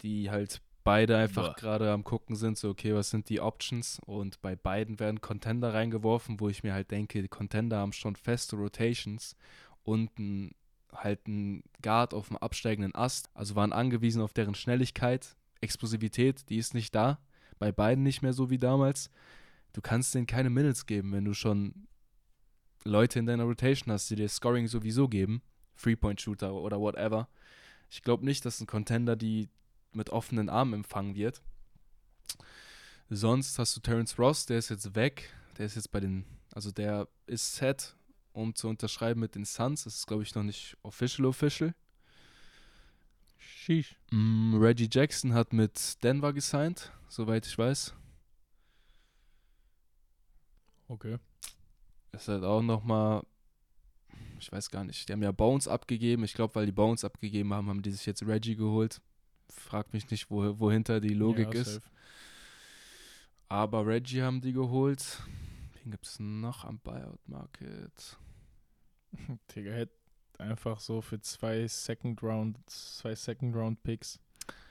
die 0.01 0.31
halt 0.31 0.59
beide 0.83 1.17
einfach 1.17 1.55
gerade 1.55 1.91
am 1.91 2.03
gucken 2.03 2.35
sind, 2.35 2.57
so 2.57 2.69
okay, 2.69 2.95
was 2.95 3.11
sind 3.11 3.29
die 3.29 3.41
Options 3.41 4.01
und 4.07 4.41
bei 4.41 4.55
beiden 4.55 4.99
werden 4.99 5.21
Contender 5.21 5.75
reingeworfen, 5.75 6.39
wo 6.39 6.49
ich 6.49 6.63
mir 6.63 6.73
halt 6.73 6.89
denke, 6.89 7.21
die 7.21 7.27
Contender 7.27 7.77
haben 7.77 7.93
schon 7.93 8.15
feste 8.15 8.55
Rotations 8.55 9.35
und 9.83 10.17
ein, 10.17 10.55
halt 10.93 11.27
ein 11.27 11.63
Guard 11.81 12.13
auf 12.13 12.29
dem 12.29 12.37
absteigenden 12.37 12.95
Ast, 12.95 13.29
also 13.33 13.55
waren 13.55 13.73
angewiesen 13.73 14.21
auf 14.21 14.33
deren 14.33 14.55
Schnelligkeit, 14.55 15.35
Explosivität, 15.61 16.49
die 16.49 16.57
ist 16.57 16.73
nicht 16.73 16.95
da, 16.95 17.19
bei 17.59 17.71
beiden 17.71 18.03
nicht 18.03 18.21
mehr 18.21 18.33
so 18.33 18.49
wie 18.49 18.57
damals. 18.57 19.09
Du 19.73 19.81
kannst 19.81 20.15
denen 20.15 20.25
keine 20.25 20.49
Minutes 20.49 20.85
geben, 20.85 21.11
wenn 21.11 21.25
du 21.25 21.33
schon 21.33 21.87
Leute 22.83 23.19
in 23.19 23.25
deiner 23.25 23.43
Rotation 23.43 23.91
hast, 23.91 24.09
die 24.09 24.15
dir 24.15 24.29
Scoring 24.29 24.67
sowieso 24.67 25.07
geben, 25.07 25.41
Three-Point-Shooter 25.77 26.53
oder 26.53 26.79
whatever. 26.79 27.27
Ich 27.89 28.01
glaube 28.01 28.25
nicht, 28.25 28.45
dass 28.45 28.61
ein 28.61 28.67
Contender 28.67 29.15
die 29.15 29.49
mit 29.93 30.09
offenen 30.11 30.49
Armen 30.49 30.73
empfangen 30.73 31.15
wird. 31.15 31.41
Sonst 33.09 33.57
hast 33.57 33.75
du 33.75 33.81
Terence 33.81 34.17
Ross, 34.19 34.45
der 34.45 34.59
ist 34.59 34.69
jetzt 34.69 34.95
weg. 34.95 35.33
Der 35.57 35.65
ist 35.65 35.75
jetzt 35.75 35.91
bei 35.91 35.99
den 35.99 36.25
Also 36.53 36.71
der 36.71 37.07
ist 37.25 37.55
set, 37.55 37.95
um 38.33 38.55
zu 38.55 38.67
unterschreiben 38.67 39.19
mit 39.19 39.35
den 39.35 39.45
Suns. 39.45 39.83
Das 39.83 39.95
ist, 39.95 40.07
glaube 40.07 40.23
ich, 40.23 40.33
noch 40.35 40.43
nicht 40.43 40.77
official 40.81 41.25
official. 41.25 41.73
Sheesh. 43.37 43.95
Mm, 44.11 44.55
Reggie 44.55 44.89
Jackson 44.91 45.33
hat 45.33 45.53
mit 45.53 46.03
Denver 46.03 46.33
gesigned, 46.33 46.91
soweit 47.07 47.45
ich 47.45 47.57
weiß. 47.57 47.93
Okay. 50.87 51.17
Ist 52.11 52.27
halt 52.27 52.43
auch 52.43 52.63
nochmal, 52.63 53.23
ich 54.39 54.51
weiß 54.51 54.71
gar 54.71 54.83
nicht, 54.83 55.07
die 55.07 55.13
haben 55.13 55.21
ja 55.21 55.31
Bones 55.31 55.67
abgegeben. 55.67 56.23
Ich 56.23 56.33
glaube, 56.33 56.55
weil 56.55 56.65
die 56.65 56.71
Bones 56.71 57.03
abgegeben 57.03 57.53
haben, 57.53 57.69
haben 57.69 57.81
die 57.81 57.91
sich 57.91 58.05
jetzt 58.05 58.25
Reggie 58.25 58.55
geholt. 58.55 59.01
Frag 59.49 59.93
mich 59.93 60.09
nicht, 60.09 60.29
wo, 60.31 60.59
wohinter 60.59 60.99
die 60.99 61.13
Logik 61.13 61.53
ja, 61.53 61.61
ist. 61.61 61.81
Aber 63.47 63.85
Reggie 63.85 64.21
haben 64.21 64.41
die 64.41 64.53
geholt. 64.53 65.21
Wen 65.83 65.91
gibt 65.91 66.05
es 66.05 66.19
noch 66.19 66.65
am 66.65 66.79
Buyout 66.79 67.27
Market? 67.27 68.17
Digga, 69.55 69.71
hätte 69.71 69.93
einfach 70.37 70.79
so 70.79 71.01
für 71.01 71.19
zwei 71.21 71.67
Second 71.67 72.21
Round, 72.23 72.57
zwei 72.69 73.15
Second 73.15 73.55
Round 73.55 73.81
Picks 73.83 74.19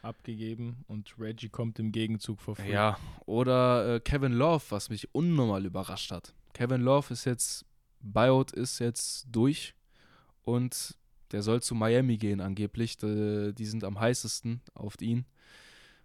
abgegeben 0.03 0.85
und 0.88 1.14
Reggie 1.18 1.49
kommt 1.49 1.79
im 1.79 1.92
Gegenzug 1.92 2.40
vor 2.40 2.57
free. 2.57 2.73
Ja, 2.73 2.99
oder 3.27 3.97
äh, 3.97 4.01
Kevin 4.01 4.33
Love, 4.33 4.64
was 4.71 4.90
mich 4.90 5.14
unnormal 5.14 5.64
überrascht 5.64 6.11
hat. 6.11 6.35
Kevin 6.53 6.81
Love 6.81 7.12
ist 7.12 7.25
jetzt, 7.25 7.64
Buyout 8.01 8.53
ist 8.53 8.79
jetzt 8.79 9.27
durch 9.31 9.75
und 10.42 10.97
der 11.33 11.42
soll 11.42 11.62
zu 11.62 11.75
Miami 11.75 12.16
gehen 12.16 12.40
angeblich. 12.40 12.97
Die, 12.97 13.53
die 13.55 13.66
sind 13.66 13.85
am 13.85 14.01
heißesten 14.01 14.62
auf 14.75 14.94
ihn. 15.01 15.27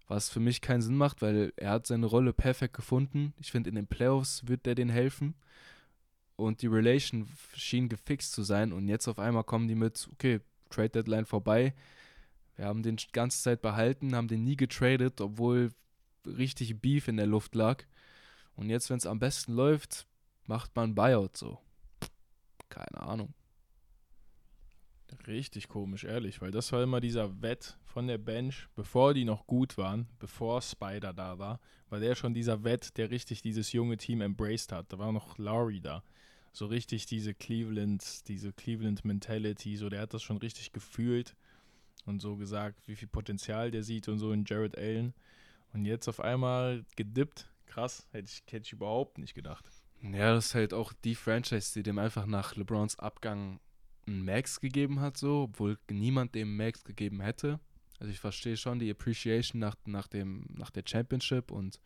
Was 0.07 0.29
für 0.29 0.39
mich 0.39 0.61
keinen 0.61 0.81
Sinn 0.81 0.97
macht, 0.97 1.21
weil 1.21 1.53
er 1.55 1.71
hat 1.71 1.87
seine 1.87 2.05
Rolle 2.05 2.33
perfekt 2.33 2.75
gefunden. 2.75 3.33
Ich 3.39 3.51
finde, 3.51 3.69
in 3.69 3.75
den 3.75 3.87
Playoffs 3.87 4.47
wird 4.47 4.65
der 4.65 4.75
denen 4.75 4.91
helfen. 4.91 5.35
Und 6.35 6.61
die 6.61 6.67
Relation 6.67 7.27
schien 7.55 7.89
gefixt 7.89 8.33
zu 8.33 8.43
sein. 8.43 8.73
Und 8.73 8.87
jetzt 8.87 9.07
auf 9.07 9.19
einmal 9.19 9.43
kommen 9.43 9.67
die 9.67 9.75
mit, 9.75 10.09
okay, 10.11 10.41
Trade 10.69 10.89
Deadline 10.89 11.25
vorbei. 11.25 11.73
Wir 12.55 12.65
haben 12.65 12.83
den 12.83 12.97
die 12.97 13.11
ganze 13.11 13.41
Zeit 13.41 13.61
behalten, 13.61 14.15
haben 14.15 14.27
den 14.27 14.43
nie 14.43 14.55
getradet, 14.55 15.21
obwohl 15.21 15.71
richtig 16.25 16.79
Beef 16.81 17.07
in 17.07 17.17
der 17.17 17.27
Luft 17.27 17.55
lag. 17.55 17.83
Und 18.55 18.69
jetzt, 18.69 18.89
wenn 18.89 18.97
es 18.97 19.05
am 19.05 19.19
besten 19.19 19.53
läuft, 19.53 20.07
macht 20.45 20.75
man 20.75 20.95
Buyout 20.95 21.37
so. 21.37 21.59
Keine 22.69 23.01
Ahnung. 23.01 23.33
Richtig 25.27 25.67
komisch, 25.67 26.03
ehrlich, 26.03 26.41
weil 26.41 26.51
das 26.51 26.71
war 26.71 26.83
immer 26.83 26.99
dieser 26.99 27.41
Wett 27.41 27.77
von 27.85 28.07
der 28.07 28.17
Bench, 28.17 28.67
bevor 28.75 29.13
die 29.13 29.25
noch 29.25 29.47
gut 29.47 29.77
waren, 29.77 30.07
bevor 30.19 30.61
Spider 30.61 31.13
da 31.13 31.39
war, 31.39 31.59
war 31.89 31.99
der 31.99 32.15
schon 32.15 32.33
dieser 32.33 32.63
Wett, 32.63 32.97
der 32.97 33.11
richtig 33.11 33.41
dieses 33.41 33.71
junge 33.71 33.97
Team 33.97 34.21
embraced 34.21 34.71
hat. 34.71 34.91
Da 34.91 34.99
war 34.99 35.11
noch 35.11 35.37
Lowry 35.37 35.79
da. 35.79 36.03
So 36.51 36.65
richtig 36.67 37.05
diese 37.05 37.33
Cleveland, 37.33 38.27
diese 38.27 38.53
Cleveland 38.53 39.05
Mentality, 39.05 39.75
so 39.75 39.89
der 39.89 40.01
hat 40.01 40.13
das 40.13 40.23
schon 40.23 40.37
richtig 40.37 40.71
gefühlt 40.71 41.35
und 42.05 42.21
so 42.21 42.35
gesagt, 42.35 42.87
wie 42.87 42.95
viel 42.95 43.07
Potenzial 43.07 43.71
der 43.71 43.83
sieht 43.83 44.07
und 44.07 44.19
so 44.19 44.31
in 44.31 44.45
Jared 44.45 44.77
Allen. 44.77 45.13
Und 45.73 45.85
jetzt 45.85 46.07
auf 46.07 46.19
einmal 46.19 46.85
gedippt. 46.95 47.49
Krass, 47.65 48.07
hätte 48.11 48.29
ich, 48.29 48.43
hätte 48.51 48.65
ich 48.67 48.73
überhaupt 48.73 49.17
nicht 49.17 49.33
gedacht. 49.33 49.65
Ja, 50.01 50.33
das 50.33 50.47
ist 50.47 50.55
halt 50.55 50.73
auch 50.73 50.93
die 50.93 51.15
Franchise, 51.15 51.73
die 51.73 51.81
dem 51.81 51.97
einfach 51.97 52.25
nach 52.25 52.55
LeBrons 52.55 52.99
Abgang 52.99 53.59
einen 54.07 54.25
Max 54.25 54.59
gegeben 54.59 54.99
hat, 54.99 55.17
so, 55.17 55.43
obwohl 55.43 55.77
niemand 55.89 56.35
dem 56.35 56.55
Max 56.57 56.83
gegeben 56.83 57.21
hätte. 57.21 57.59
Also 57.99 58.11
ich 58.11 58.19
verstehe 58.19 58.57
schon 58.57 58.79
die 58.79 58.91
Appreciation 58.91 59.59
nach, 59.59 59.75
nach, 59.85 60.07
dem, 60.07 60.45
nach 60.55 60.71
der 60.71 60.83
Championship 60.85 61.51
und 61.51 61.79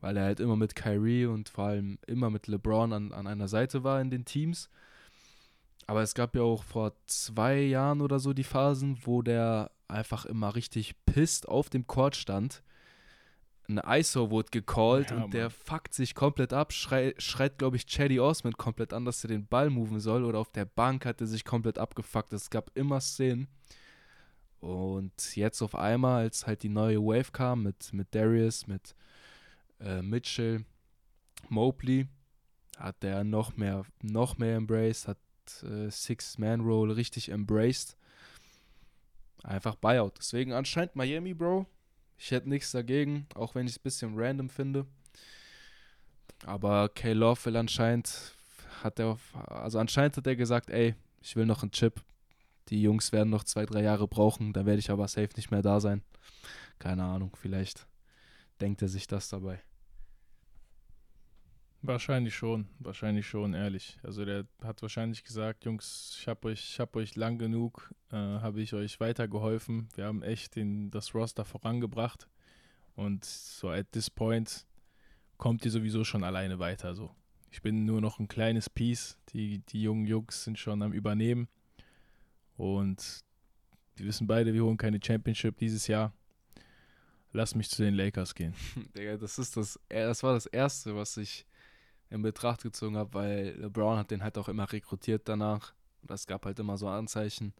weil 0.00 0.16
er 0.16 0.24
halt 0.24 0.40
immer 0.40 0.56
mit 0.56 0.76
Kyrie 0.76 1.26
und 1.26 1.48
vor 1.48 1.64
allem 1.64 1.98
immer 2.06 2.30
mit 2.30 2.46
LeBron 2.46 2.92
an, 2.92 3.12
an 3.12 3.26
einer 3.26 3.48
Seite 3.48 3.82
war 3.82 4.00
in 4.00 4.10
den 4.10 4.24
Teams. 4.24 4.68
Aber 5.86 6.02
es 6.02 6.14
gab 6.14 6.36
ja 6.36 6.42
auch 6.42 6.62
vor 6.62 6.92
zwei 7.06 7.60
Jahren 7.60 8.02
oder 8.02 8.18
so 8.18 8.32
die 8.32 8.44
Phasen, 8.44 8.98
wo 9.04 9.22
der 9.22 9.70
einfach 9.88 10.26
immer 10.26 10.54
richtig 10.54 10.94
pisst 11.06 11.48
auf 11.48 11.70
dem 11.70 11.86
Court 11.86 12.14
stand. 12.14 12.62
Ein 13.68 13.80
ISO 14.00 14.30
wurde 14.30 14.48
gecallt 14.50 15.10
Ja, 15.10 15.22
und 15.22 15.34
der 15.34 15.44
Mann. 15.44 15.50
fuckt 15.50 15.92
sich 15.92 16.14
komplett 16.14 16.54
ab, 16.54 16.72
schrei, 16.72 17.14
schreit, 17.18 17.58
glaube 17.58 17.76
ich, 17.76 17.84
Chaddy 17.86 18.18
Osman 18.18 18.54
komplett 18.54 18.94
an, 18.94 19.04
dass 19.04 19.22
er 19.24 19.28
den 19.28 19.46
Ball 19.46 19.68
moven 19.68 20.00
soll. 20.00 20.24
Oder 20.24 20.38
auf 20.38 20.50
der 20.50 20.64
Bank 20.64 21.04
hat 21.04 21.20
er 21.20 21.26
sich 21.26 21.44
komplett 21.44 21.78
abgefuckt. 21.78 22.32
Es 22.32 22.48
gab 22.48 22.70
immer 22.74 23.00
Szenen. 23.00 23.46
Und 24.60 25.36
jetzt 25.36 25.60
auf 25.62 25.74
einmal, 25.74 26.22
als 26.22 26.46
halt 26.46 26.62
die 26.62 26.70
neue 26.70 26.98
Wave 26.98 27.30
kam 27.30 27.62
mit, 27.62 27.92
mit 27.92 28.14
Darius, 28.14 28.66
mit 28.66 28.96
äh, 29.80 30.00
Mitchell, 30.02 30.64
Mobley, 31.48 32.08
hat 32.78 33.02
der 33.02 33.22
noch 33.22 33.56
mehr, 33.56 33.84
noch 34.02 34.38
mehr 34.38 34.56
embraced, 34.56 35.08
hat 35.08 35.18
äh, 35.62 35.90
Six-Man-Roll 35.90 36.90
richtig 36.92 37.28
embraced. 37.30 37.96
Einfach 39.44 39.76
Buyout. 39.76 40.18
Deswegen 40.18 40.52
anscheinend 40.52 40.96
Miami, 40.96 41.34
Bro. 41.34 41.66
Ich 42.18 42.32
hätte 42.32 42.48
nichts 42.48 42.72
dagegen, 42.72 43.26
auch 43.34 43.54
wenn 43.54 43.66
ich 43.66 43.72
es 43.72 43.78
ein 43.78 43.84
bisschen 43.84 44.12
random 44.16 44.50
finde. 44.50 44.86
Aber 46.44 46.88
K. 46.88 47.12
Love 47.12 47.44
will 47.46 47.56
anscheinend, 47.56 48.34
hat 48.82 48.98
er, 48.98 49.18
also 49.46 49.78
anscheinend 49.78 50.16
hat 50.16 50.26
er 50.26 50.36
gesagt, 50.36 50.70
ey, 50.70 50.94
ich 51.22 51.36
will 51.36 51.46
noch 51.46 51.62
einen 51.62 51.72
Chip. 51.72 52.02
Die 52.68 52.82
Jungs 52.82 53.12
werden 53.12 53.30
noch 53.30 53.44
zwei, 53.44 53.64
drei 53.64 53.82
Jahre 53.82 54.06
brauchen, 54.08 54.52
da 54.52 54.66
werde 54.66 54.80
ich 54.80 54.90
aber 54.90 55.08
safe 55.08 55.30
nicht 55.36 55.50
mehr 55.50 55.62
da 55.62 55.80
sein. 55.80 56.02
Keine 56.78 57.04
Ahnung, 57.04 57.34
vielleicht 57.40 57.86
denkt 58.60 58.82
er 58.82 58.88
sich 58.88 59.06
das 59.06 59.28
dabei. 59.28 59.62
Wahrscheinlich 61.80 62.34
schon, 62.34 62.66
wahrscheinlich 62.80 63.26
schon, 63.26 63.54
ehrlich. 63.54 63.98
Also 64.02 64.24
der 64.24 64.46
hat 64.64 64.82
wahrscheinlich 64.82 65.22
gesagt, 65.22 65.64
Jungs, 65.64 66.16
ich 66.18 66.26
habe 66.26 66.48
euch, 66.48 66.80
hab 66.80 66.96
euch 66.96 67.14
lang 67.14 67.38
genug, 67.38 67.94
äh, 68.10 68.16
habe 68.16 68.60
ich 68.60 68.74
euch 68.74 68.98
weitergeholfen. 68.98 69.88
Wir 69.94 70.06
haben 70.06 70.22
echt 70.22 70.56
den, 70.56 70.90
das 70.90 71.14
Roster 71.14 71.44
vorangebracht. 71.44 72.28
Und 72.96 73.24
so 73.24 73.70
at 73.70 73.92
this 73.92 74.10
point 74.10 74.66
kommt 75.36 75.64
ihr 75.64 75.70
sowieso 75.70 76.02
schon 76.02 76.24
alleine 76.24 76.58
weiter. 76.58 76.96
So. 76.96 77.14
Ich 77.52 77.62
bin 77.62 77.84
nur 77.84 78.00
noch 78.00 78.18
ein 78.18 78.26
kleines 78.26 78.68
Piece. 78.68 79.16
Die, 79.32 79.60
die 79.60 79.82
jungen 79.82 80.04
Jungs 80.04 80.42
sind 80.42 80.58
schon 80.58 80.82
am 80.82 80.92
Übernehmen. 80.92 81.46
Und 82.56 83.24
wir 83.94 84.06
wissen 84.06 84.26
beide, 84.26 84.52
wir 84.52 84.64
holen 84.64 84.76
keine 84.76 84.98
Championship 85.00 85.56
dieses 85.58 85.86
Jahr. 85.86 86.12
Lass 87.32 87.54
mich 87.54 87.70
zu 87.70 87.84
den 87.84 87.94
Lakers 87.94 88.34
gehen. 88.34 88.54
Digga, 88.96 89.16
das 89.16 89.38
ist 89.38 89.56
das, 89.56 89.78
das 89.88 90.24
war 90.24 90.34
das 90.34 90.46
Erste, 90.46 90.96
was 90.96 91.16
ich 91.16 91.46
in 92.10 92.22
Betracht 92.22 92.62
gezogen 92.62 92.96
habe, 92.96 93.14
weil 93.14 93.56
LeBron 93.58 93.98
hat 93.98 94.10
den 94.10 94.22
halt 94.22 94.38
auch 94.38 94.48
immer 94.48 94.70
rekrutiert 94.70 95.28
danach. 95.28 95.74
Und 96.02 96.10
es 96.10 96.26
gab 96.26 96.46
halt 96.46 96.58
immer 96.58 96.78
so 96.78 96.88
Anzeichen. 96.88 97.52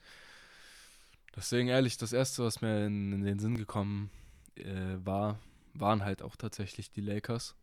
Deswegen 1.37 1.68
ehrlich, 1.68 1.96
das 1.96 2.12
Erste, 2.12 2.44
was 2.44 2.61
mir 2.61 2.87
in, 2.87 3.12
in 3.12 3.24
den 3.24 3.38
Sinn 3.38 3.56
gekommen 3.56 4.11
äh, 4.56 4.96
war, 5.04 5.38
waren 5.74 6.04
halt 6.04 6.22
auch 6.22 6.37
tatsächlich 6.37 6.90
die 6.90 7.00
Lakers. 7.00 7.54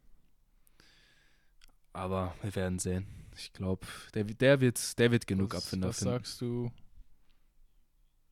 Aber 1.93 2.36
wir 2.41 2.56
werden 2.56 2.80
sehen. 2.80 3.08
Ich 3.36 3.54
glaube, 3.54 3.86
der, 4.13 4.26
der, 4.26 4.62
wird, 4.62 5.00
der 5.00 5.12
wird 5.12 5.28
genug 5.28 5.54
was, 5.54 5.65
Abfinder 5.65 5.89
was 5.89 6.00
finden. 6.00 6.13
sagst 6.13 6.41
du? 6.41 6.71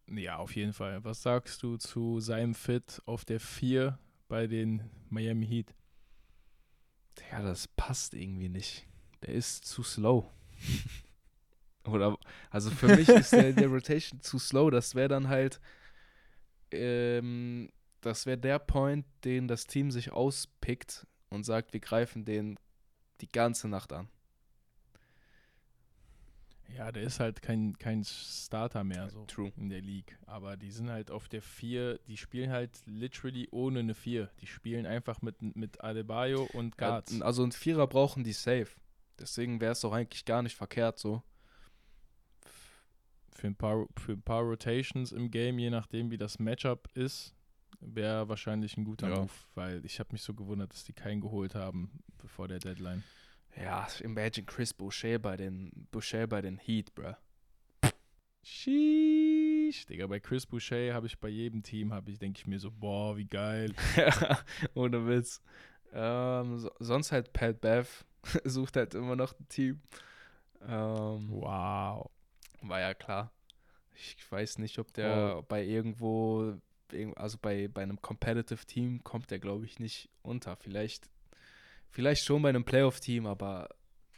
Ja, 0.08 0.38
auf 0.38 0.56
jeden 0.56 0.74
Fall. 0.74 1.04
Was 1.04 1.24
sagst 1.24 1.64
du 1.64 1.78
zu 1.78 2.20
seinem 2.20 2.56
Fit 2.56 3.02
auf 3.06 3.26
der 3.26 3.40
4 3.40 3.98
bei 4.28 4.48
den 4.48 4.90
Miami 5.10 5.48
Heat? 5.48 5.74
Ja, 7.32 7.42
das 7.42 7.68
passt 7.68 8.14
irgendwie 8.14 8.50
nicht. 8.50 8.86
Der 9.22 9.34
ist 9.34 9.66
zu 9.66 9.84
slow. 9.84 10.30
Oder, 11.86 12.18
also 12.50 12.72
für 12.72 12.96
mich 12.96 13.10
ist 13.10 13.34
der 13.34 13.54
der 13.54 13.68
Rotation 13.70 14.22
zu 14.22 14.40
slow. 14.40 14.72
Das 14.72 14.96
wäre 14.96 15.10
dann 15.10 15.28
halt, 15.28 15.60
ähm, 16.72 17.70
das 18.02 18.26
wäre 18.26 18.38
der 18.38 18.60
Point, 18.60 19.06
den 19.24 19.48
das 19.48 19.66
Team 19.66 19.92
sich 19.92 20.12
auspickt 20.12 21.06
und 21.30 21.44
sagt, 21.44 21.74
wir 21.74 21.80
greifen 21.80 22.26
den 22.26 22.58
die 23.22 23.32
ganze 23.32 23.68
Nacht 23.68 23.94
an. 23.94 24.10
Ja, 26.76 26.92
der 26.92 27.04
ist 27.04 27.20
halt 27.20 27.42
kein, 27.42 27.78
kein 27.78 28.04
Starter 28.04 28.84
mehr 28.84 29.10
so 29.10 29.26
True. 29.26 29.52
in 29.58 29.70
der 29.70 29.82
League. 29.82 30.18
Aber 30.26 30.58
die 30.58 30.72
sind 30.72 30.90
halt 30.90 31.12
auf 31.12 31.30
der 31.30 31.42
4, 31.42 32.00
die 32.08 32.18
spielen 32.18 32.50
halt 32.52 32.72
literally 32.86 33.48
ohne 33.52 33.80
eine 33.80 33.94
4. 33.94 34.30
Die 34.42 34.48
spielen 34.48 34.86
einfach 34.86 35.22
mit, 35.22 35.56
mit 35.56 35.84
Adebayo 35.84 36.44
und 36.54 36.76
Ja, 36.82 36.88
Guards. 36.90 37.22
also 37.22 37.44
ein 37.44 37.52
Vierer 37.52 37.86
brauchen 37.88 38.24
die 38.24 38.34
safe. 38.34 38.70
Deswegen 39.20 39.62
wäre 39.62 39.74
es 39.74 39.82
doch 39.82 39.94
eigentlich 39.94 40.26
gar 40.26 40.42
nicht 40.42 40.56
verkehrt 40.56 40.98
so. 40.98 41.22
für, 43.32 43.48
ein 43.48 43.56
paar, 43.56 43.86
für 43.98 44.14
ein 44.14 44.22
paar 44.22 44.42
Rotations 44.42 45.12
im 45.12 45.30
Game, 45.30 45.60
je 45.60 45.70
nachdem 45.70 46.10
wie 46.12 46.18
das 46.18 46.40
Matchup 46.40 46.88
ist, 46.96 47.36
wäre 47.82 48.30
wahrscheinlich 48.30 48.78
ein 48.78 48.86
guter 48.86 49.10
Ja. 49.10 49.20
Move. 49.20 49.32
Weil 49.56 49.86
ich 49.86 50.00
habe 50.00 50.10
mich 50.14 50.22
so 50.24 50.34
gewundert, 50.34 50.72
dass 50.74 50.84
die 50.86 50.94
keinen 50.94 51.22
geholt 51.22 51.54
haben 51.56 51.92
bevor 52.18 52.48
der 52.48 52.60
Deadline. 52.60 53.04
Ja, 53.56 53.88
imagine 54.02 54.46
Chris 54.46 54.74
Boucher 54.74 55.20
bei 55.20 55.38
den, 55.38 55.88
Boucher 55.92 56.28
bei 56.28 56.42
den 56.42 56.58
Heat, 56.58 56.94
bruh. 56.96 57.14
Sheesh. 58.44 59.86
Digga, 59.86 60.08
bei 60.08 60.20
Chris 60.20 60.46
Boucher 60.46 60.94
habe 60.94 61.08
ich 61.08 61.18
bei 61.20 61.30
jedem 61.30 61.64
Team, 61.64 61.94
habe 61.94 62.12
ich, 62.12 62.20
denke 62.20 62.40
ich 62.40 62.48
mir 62.48 62.60
so, 62.60 62.72
boah, 62.72 63.16
wie 63.18 63.26
geil. 63.26 63.74
Ohne 64.76 65.08
Witz. 65.08 65.42
Ähm, 65.94 66.60
so, 66.60 66.72
sonst 66.80 67.12
halt 67.12 67.32
Pat 67.34 67.62
Bev. 67.62 68.04
sucht 68.44 68.76
halt 68.78 68.96
immer 68.96 69.16
noch 69.16 69.34
ein 69.40 69.48
Team. 69.50 69.82
Ähm, 70.68 71.30
Wow. 71.30 72.10
war 72.62 72.80
ja 72.80 72.94
klar. 72.94 73.32
Ich 73.96 74.32
weiß 74.32 74.58
nicht, 74.60 74.80
ob 74.80 74.94
der 74.94 75.44
bei 75.48 75.64
irgendwo, 75.64 76.56
irg- 76.92 77.14
also 77.16 77.38
bei, 77.42 77.68
bei 77.68 77.84
einem 77.84 78.02
Competitive 78.02 78.66
Team 78.66 79.04
kommt 79.04 79.30
der, 79.32 79.40
glaube 79.40 79.66
ich, 79.66 79.80
nicht 79.80 80.10
unter. 80.22 80.56
Vielleicht, 80.56 81.10
vielleicht 81.94 82.26
schon 82.26 82.42
bei 82.42 82.50
einem 82.50 82.66
Playoff-Team, 82.66 83.28
aber 83.28 83.70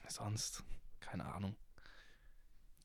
sonst, 0.08 0.64
keine 1.02 1.26
Ahnung. 1.26 1.56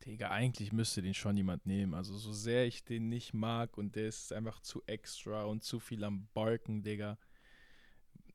Digga, 0.05 0.31
eigentlich 0.31 0.73
müsste 0.73 1.03
den 1.03 1.15
schon 1.15 1.37
jemand 1.37 1.67
nehmen. 1.67 1.95
Also 1.95 2.17
so 2.17 2.33
sehr 2.33 2.67
ich 2.67 2.85
den 2.85 3.09
nicht 3.09 3.35
mag 3.35 3.77
und 3.79 3.97
der 3.97 4.09
ist 4.09 4.33
einfach 4.33 4.61
zu 4.61 4.83
extra 4.87 5.45
und 5.45 5.63
zu 5.63 5.79
viel 5.79 6.03
am 6.05 6.27
Balken, 6.35 6.83
Digga. 6.83 7.19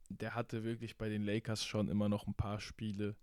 Der 0.09 0.35
hatte 0.35 0.63
wirklich 0.63 0.97
bei 0.97 1.09
den 1.09 1.23
Lakers 1.23 1.65
schon 1.65 1.89
immer 1.89 2.07
noch 2.07 2.27
ein 2.27 2.35
paar 2.35 2.59
Spiele, 2.59 3.15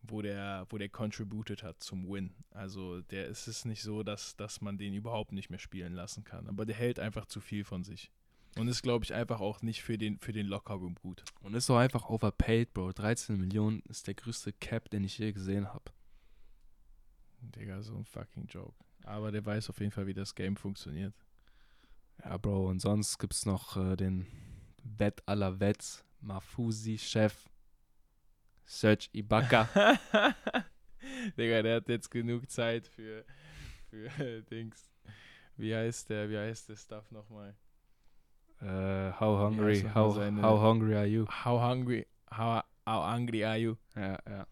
wo 0.00 0.22
der, 0.22 0.66
wo 0.70 0.78
der 0.78 0.88
contributed 0.88 1.62
hat 1.62 1.82
zum 1.82 2.08
Win. 2.08 2.34
Also 2.50 3.02
der 3.02 3.28
es 3.28 3.46
ist 3.46 3.66
nicht 3.66 3.82
so, 3.82 4.02
dass, 4.02 4.34
dass 4.36 4.62
man 4.62 4.78
den 4.78 4.94
überhaupt 4.94 5.32
nicht 5.32 5.50
mehr 5.50 5.58
spielen 5.58 5.92
lassen 5.92 6.24
kann. 6.24 6.48
Aber 6.48 6.64
der 6.64 6.76
hält 6.76 6.98
einfach 6.98 7.26
zu 7.26 7.40
viel 7.40 7.64
von 7.64 7.84
sich. 7.84 8.10
Und 8.56 8.68
ist, 8.68 8.82
glaube 8.82 9.04
ich, 9.04 9.12
einfach 9.12 9.40
auch 9.40 9.62
nicht 9.62 9.82
für 9.82 9.98
den, 9.98 10.18
für 10.18 10.32
den 10.32 10.46
Lockerroom 10.46 10.94
gut. 10.94 11.24
Und 11.40 11.54
ist 11.54 11.68
auch 11.70 11.78
einfach 11.78 12.08
overpaid, 12.08 12.72
Bro. 12.72 12.92
13 12.92 13.36
Millionen 13.36 13.80
ist 13.88 14.06
der 14.06 14.14
größte 14.14 14.52
Cap, 14.52 14.90
den 14.90 15.04
ich 15.04 15.18
je 15.18 15.32
gesehen 15.32 15.72
habe. 15.72 15.90
Digga, 17.40 17.82
so 17.82 17.96
ein 17.96 18.04
fucking 18.04 18.46
Joke. 18.46 18.74
Aber 19.04 19.32
der 19.32 19.44
weiß 19.44 19.70
auf 19.70 19.80
jeden 19.80 19.90
Fall, 19.90 20.06
wie 20.06 20.14
das 20.14 20.34
Game 20.34 20.56
funktioniert. 20.56 21.14
Ja, 22.24 22.36
Bro, 22.36 22.68
und 22.68 22.80
sonst 22.80 23.18
gibt 23.18 23.34
es 23.34 23.44
noch 23.44 23.76
äh, 23.76 23.96
den 23.96 24.26
Wett 24.84 25.22
aller 25.26 25.58
Wets, 25.58 26.04
Mafusi-Chef, 26.20 27.48
Serge 28.64 29.08
Ibaka. 29.12 29.68
Digga, 31.36 31.62
der 31.62 31.76
hat 31.76 31.88
jetzt 31.88 32.10
genug 32.10 32.50
Zeit 32.50 32.86
für, 32.86 33.24
für 33.90 34.42
Dings. 34.50 34.90
Wie 35.56 35.74
heißt 35.74 36.08
der, 36.10 36.30
wie 36.30 36.38
heißt 36.38 36.68
der 36.68 36.76
Stuff 36.76 37.10
nochmal? 37.10 37.54
Äh, 38.64 39.12
how 39.20 39.38
hungry, 39.38 39.82
nochmal 39.82 39.94
how, 39.94 40.42
how 40.42 40.60
hungry 40.62 40.94
are 40.96 41.06
you? 41.06 41.26
How 41.44 41.60
hungry, 41.60 42.06
how, 42.30 42.62
how 42.86 43.12
hungry 43.14 43.44
are 43.44 43.58
you? 43.58 43.76
Ja, 43.94 44.18
ja. 44.28 44.46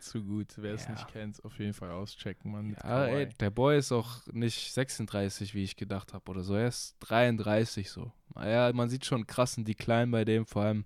Zu 0.00 0.24
gut, 0.24 0.54
wer 0.56 0.74
es 0.74 0.84
Ja. 0.86 0.90
nicht 0.92 1.06
kennt, 1.08 1.44
auf 1.44 1.56
jeden 1.60 1.72
Fall 1.72 1.92
auschecken, 1.92 2.50
Mann. 2.50 2.76
Ja, 2.82 3.06
ey, 3.06 3.28
der 3.28 3.50
Boy 3.50 3.78
ist 3.78 3.92
auch 3.92 4.26
nicht 4.32 4.72
36, 4.72 5.54
wie 5.54 5.62
ich 5.62 5.76
gedacht 5.76 6.12
habe 6.12 6.28
oder 6.32 6.42
so. 6.42 6.54
Er 6.56 6.66
ist 6.66 6.96
33 7.00 7.90
so. 7.90 8.10
Ja, 8.34 8.72
man 8.72 8.88
sieht 8.88 9.04
schon 9.04 9.18
einen 9.18 9.26
krassen 9.28 9.64
Decline 9.64 10.08
bei 10.08 10.24
dem, 10.24 10.46
vor 10.46 10.62
allem 10.62 10.84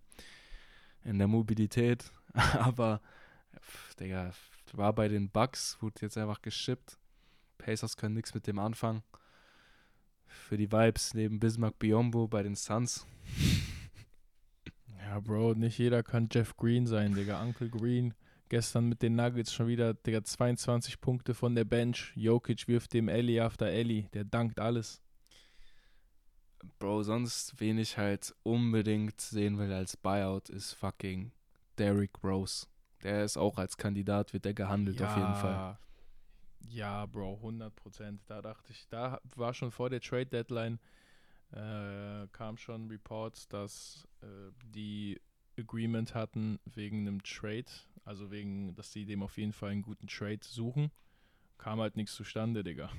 in 1.04 1.16
der 1.18 1.26
Mobilität. 1.26 2.10
Aber, 2.34 3.00
pff, 3.58 3.94
Digga, 3.94 4.30
war 4.74 4.92
bei 4.92 5.08
den 5.08 5.30
Bucks, 5.30 5.78
wurde 5.80 6.02
jetzt 6.02 6.18
einfach 6.18 6.42
geschippt. 6.42 6.98
Pacers 7.56 7.96
können 7.96 8.14
nichts 8.14 8.34
mit 8.34 8.46
dem 8.46 8.58
anfangen. 8.58 9.02
Für 10.46 10.56
die 10.56 10.70
Vibes 10.70 11.14
neben 11.14 11.38
Bismarck 11.38 11.78
Biombo 11.78 12.26
bei 12.26 12.42
den 12.42 12.54
Suns. 12.54 13.06
Ja, 15.00 15.20
Bro, 15.20 15.54
nicht 15.54 15.78
jeder 15.78 16.02
kann 16.02 16.28
Jeff 16.30 16.56
Green 16.56 16.86
sein, 16.86 17.14
Digga. 17.14 17.42
Uncle 17.42 17.68
Green. 17.68 18.14
Gestern 18.48 18.88
mit 18.88 19.02
den 19.02 19.14
Nuggets 19.14 19.52
schon 19.52 19.66
wieder, 19.66 19.94
Digga, 19.94 20.24
22 20.24 21.00
Punkte 21.00 21.34
von 21.34 21.54
der 21.54 21.64
Bench. 21.64 22.12
Jokic 22.14 22.66
wirft 22.68 22.94
dem 22.94 23.08
Ellie 23.08 23.42
after 23.42 23.66
Ellie. 23.66 24.08
Der 24.14 24.24
dankt 24.24 24.60
alles. 24.60 25.02
Bro, 26.78 27.02
sonst 27.02 27.60
wen 27.60 27.78
ich 27.78 27.98
halt 27.98 28.34
unbedingt 28.42 29.20
sehen 29.20 29.58
will 29.58 29.72
als 29.72 29.96
Buyout 29.96 30.48
ist 30.48 30.72
fucking 30.74 31.32
Derrick 31.78 32.22
Rose. 32.24 32.66
Der 33.02 33.24
ist 33.24 33.36
auch 33.36 33.58
als 33.58 33.76
Kandidat, 33.76 34.32
wird 34.32 34.44
der 34.44 34.54
gehandelt 34.54 35.00
auf 35.02 35.16
jeden 35.16 35.34
Fall. 35.34 35.78
Ja, 36.60 37.06
Bro, 37.06 37.36
100 37.36 37.74
Prozent. 37.74 38.20
Da 38.26 38.42
dachte 38.42 38.72
ich, 38.72 38.86
da 38.88 39.20
war 39.36 39.54
schon 39.54 39.70
vor 39.70 39.90
der 39.90 40.00
Trade 40.00 40.26
Deadline, 40.26 40.78
äh, 41.52 42.26
kam 42.32 42.56
schon 42.56 42.88
Reports, 42.88 43.48
dass 43.48 44.06
äh, 44.22 44.26
die 44.74 45.20
Agreement 45.58 46.14
hatten 46.14 46.60
wegen 46.66 47.06
einem 47.06 47.22
Trade, 47.22 47.66
also 48.04 48.30
wegen, 48.30 48.74
dass 48.74 48.92
sie 48.92 49.04
dem 49.04 49.22
auf 49.22 49.36
jeden 49.38 49.52
Fall 49.52 49.70
einen 49.70 49.82
guten 49.82 50.06
Trade 50.06 50.40
suchen. 50.42 50.90
Kam 51.56 51.80
halt 51.80 51.96
nichts 51.96 52.14
zustande, 52.14 52.62
Digga. 52.62 52.90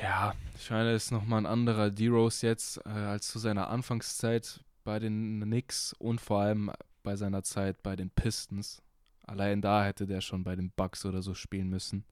Ja, 0.00 0.34
ich 0.56 0.70
meine, 0.70 0.92
ist 0.92 1.10
nochmal 1.10 1.42
ein 1.42 1.46
anderer 1.46 1.90
D-Rose 1.90 2.46
jetzt 2.46 2.78
äh, 2.86 2.88
als 2.88 3.28
zu 3.28 3.38
seiner 3.38 3.68
Anfangszeit 3.68 4.64
bei 4.84 4.98
den 4.98 5.40
Knicks 5.42 5.92
und 5.94 6.20
vor 6.20 6.40
allem 6.40 6.72
bei 7.02 7.16
seiner 7.16 7.42
Zeit 7.42 7.82
bei 7.82 7.96
den 7.96 8.10
Pistons. 8.10 8.82
Allein 9.30 9.62
da 9.62 9.84
hätte 9.84 10.08
der 10.08 10.20
schon 10.20 10.42
bei 10.42 10.56
den 10.56 10.72
Bucks 10.72 11.04
oder 11.06 11.22
so 11.22 11.34
spielen 11.34 11.68
müssen. 11.68 12.04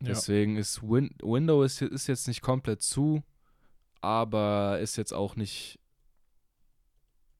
Deswegen 0.00 0.56
ist 0.56 0.82
Win 0.82 1.10
Window 1.22 1.62
ist, 1.62 1.82
ist 1.82 2.06
jetzt 2.06 2.26
nicht 2.28 2.40
komplett 2.40 2.80
zu, 2.80 3.22
aber 4.00 4.78
ist 4.80 4.96
jetzt 4.96 5.12
auch 5.12 5.36
nicht 5.36 5.78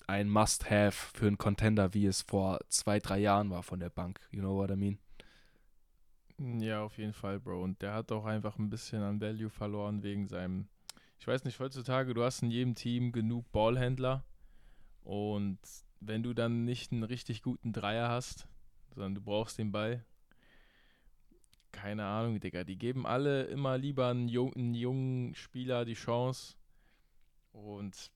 ein 0.07 0.29
Must-Have 0.29 1.17
für 1.17 1.29
einen 1.29 1.39
Contender, 1.39 1.95
wie 1.95 2.05
es 2.05 2.21
vor 2.21 2.61
zwei, 2.69 2.99
drei 2.99 3.21
Jahren 3.21 3.49
war 3.49 3.63
von 3.63 3.81
der 3.81 3.89
Bank. 3.89 4.21
You 4.31 4.41
know 4.41 4.55
what 4.55 4.71
I 4.71 4.77
mean? 4.77 4.99
Ja, 6.61 6.83
auf 6.83 6.99
jeden 6.99 7.15
Fall, 7.15 7.41
Bro. 7.41 7.63
Und 7.63 7.81
der 7.81 7.95
hat 7.95 8.13
auch 8.13 8.27
einfach 8.27 8.59
ein 8.59 8.69
bisschen 8.69 9.03
an 9.03 9.23
Value 9.23 9.49
verloren 9.49 10.03
wegen 10.03 10.27
seinem. 10.27 10.69
Ich 11.19 11.27
weiß 11.27 11.45
nicht, 11.45 11.59
heutzutage, 11.59 12.13
du 12.13 12.23
hast 12.23 12.43
in 12.43 12.51
jedem 12.51 12.75
Team 12.75 13.13
genug 13.13 13.51
Ballhändler. 13.51 14.25
Und 15.05 15.59
wenn 16.01 16.23
du 16.23 16.35
dann 16.35 16.65
nicht 16.65 16.93
einen 16.93 17.03
richtig 17.03 17.43
guten 17.43 17.73
Dreier 17.73 18.09
hast, 18.09 18.49
sondern 18.95 19.15
du 19.15 19.21
brauchst 19.21 19.59
den 19.59 19.71
Ball, 19.71 20.05
keine 21.73 22.05
Ahnung, 22.05 22.41
Digga. 22.41 22.65
Die 22.65 22.79
geben 22.79 23.07
alle 23.07 23.45
immer 23.45 23.79
lieber 23.79 24.09
einen, 24.09 24.29
jung, 24.29 24.55
einen 24.55 24.75
jungen 24.75 25.35
Spieler 25.35 25.85
die 25.85 25.95
Chance. 25.95 26.57
Und 27.53 28.11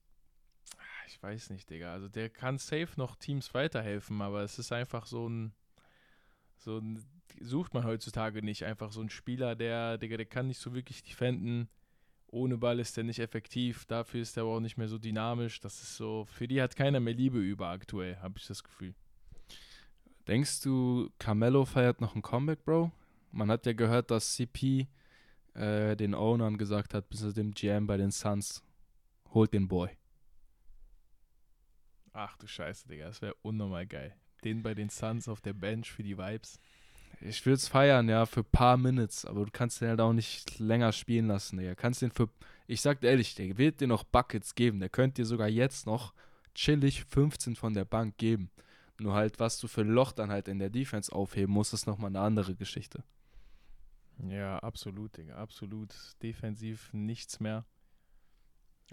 ah, 0.76 1.06
ich 1.06 1.22
weiß 1.22 1.50
nicht, 1.50 1.70
Digga. 1.70 1.92
Also 1.92 2.08
der 2.08 2.30
kann 2.30 2.58
safe 2.58 2.90
noch 2.96 3.16
Teams 3.16 3.54
weiterhelfen, 3.54 4.20
aber 4.22 4.42
es 4.42 4.58
ist 4.58 4.72
einfach 4.72 5.06
so 5.06 5.28
ein. 5.28 5.52
So 6.56 6.78
ein 6.78 7.04
sucht 7.40 7.74
man 7.74 7.84
heutzutage 7.84 8.42
nicht. 8.42 8.64
Einfach 8.64 8.92
so 8.92 9.00
ein 9.00 9.10
Spieler, 9.10 9.54
der, 9.54 9.98
Digga, 9.98 10.16
der 10.16 10.26
kann 10.26 10.46
nicht 10.46 10.60
so 10.60 10.74
wirklich 10.74 11.02
defenden. 11.02 11.68
Ohne 12.34 12.58
Ball 12.58 12.80
ist 12.80 12.96
der 12.96 13.04
nicht 13.04 13.20
effektiv. 13.20 13.84
Dafür 13.84 14.20
ist 14.20 14.36
der 14.36 14.42
aber 14.42 14.56
auch 14.56 14.60
nicht 14.60 14.76
mehr 14.76 14.88
so 14.88 14.98
dynamisch. 14.98 15.60
Das 15.60 15.80
ist 15.80 15.96
so, 15.96 16.24
für 16.24 16.48
die 16.48 16.60
hat 16.60 16.74
keiner 16.74 16.98
mehr 16.98 17.14
Liebe 17.14 17.38
über 17.38 17.68
aktuell, 17.68 18.16
habe 18.16 18.34
ich 18.38 18.46
das 18.46 18.64
Gefühl. 18.64 18.92
Denkst 20.26 20.62
du, 20.62 21.10
Carmelo 21.18 21.64
feiert 21.64 22.00
noch 22.00 22.16
ein 22.16 22.22
Comeback, 22.22 22.64
Bro? 22.64 22.90
Man 23.30 23.50
hat 23.50 23.66
ja 23.66 23.72
gehört, 23.72 24.10
dass 24.10 24.34
CP 24.34 24.88
äh, 25.54 25.96
den 25.96 26.14
Ownern 26.14 26.58
gesagt 26.58 26.92
hat, 26.92 27.08
bis 27.08 27.20
dem 27.34 27.52
GM 27.52 27.86
bei 27.86 27.96
den 27.96 28.10
Suns, 28.10 28.64
holt 29.32 29.52
den 29.52 29.68
Boy. 29.68 29.90
Ach 32.12 32.36
du 32.36 32.48
Scheiße, 32.48 32.88
Digga, 32.88 33.06
das 33.06 33.22
wäre 33.22 33.34
unnormal 33.42 33.86
geil. 33.86 34.16
Den 34.42 34.62
bei 34.64 34.74
den 34.74 34.88
Suns 34.88 35.28
auf 35.28 35.40
der 35.40 35.52
Bench 35.52 35.92
für 35.92 36.02
die 36.02 36.18
Vibes. 36.18 36.58
Ich 37.20 37.44
will 37.46 37.54
es 37.54 37.68
feiern, 37.68 38.08
ja, 38.08 38.26
für 38.26 38.40
ein 38.40 38.50
paar 38.50 38.76
Minutes, 38.76 39.24
aber 39.24 39.44
du 39.44 39.50
kannst 39.50 39.80
den 39.80 39.88
halt 39.88 40.00
auch 40.00 40.12
nicht 40.12 40.58
länger 40.58 40.92
spielen 40.92 41.26
lassen, 41.26 41.58
Digga. 41.58 41.74
Kannst 41.74 42.02
den 42.02 42.10
für, 42.10 42.28
ich 42.66 42.80
sag 42.80 43.00
dir 43.00 43.08
ehrlich, 43.08 43.34
der 43.34 43.56
wird 43.56 43.80
dir 43.80 43.88
noch 43.88 44.04
Buckets 44.04 44.54
geben. 44.54 44.80
Der 44.80 44.88
könnte 44.88 45.22
dir 45.22 45.26
sogar 45.26 45.48
jetzt 45.48 45.86
noch 45.86 46.12
chillig 46.54 47.04
15 47.04 47.56
von 47.56 47.74
der 47.74 47.84
Bank 47.84 48.16
geben. 48.18 48.50
Nur 48.98 49.14
halt, 49.14 49.40
was 49.40 49.58
du 49.58 49.66
für 49.68 49.80
ein 49.80 49.88
Loch 49.88 50.12
dann 50.12 50.30
halt 50.30 50.48
in 50.48 50.58
der 50.58 50.70
Defense 50.70 51.12
aufheben 51.12 51.52
musst, 51.52 51.74
ist 51.74 51.86
nochmal 51.86 52.10
eine 52.10 52.20
andere 52.20 52.54
Geschichte. 52.54 53.02
Ja, 54.28 54.58
absolut, 54.58 55.16
Digga, 55.16 55.34
absolut. 55.36 55.94
Defensiv 56.22 56.92
nichts 56.92 57.40
mehr. 57.40 57.64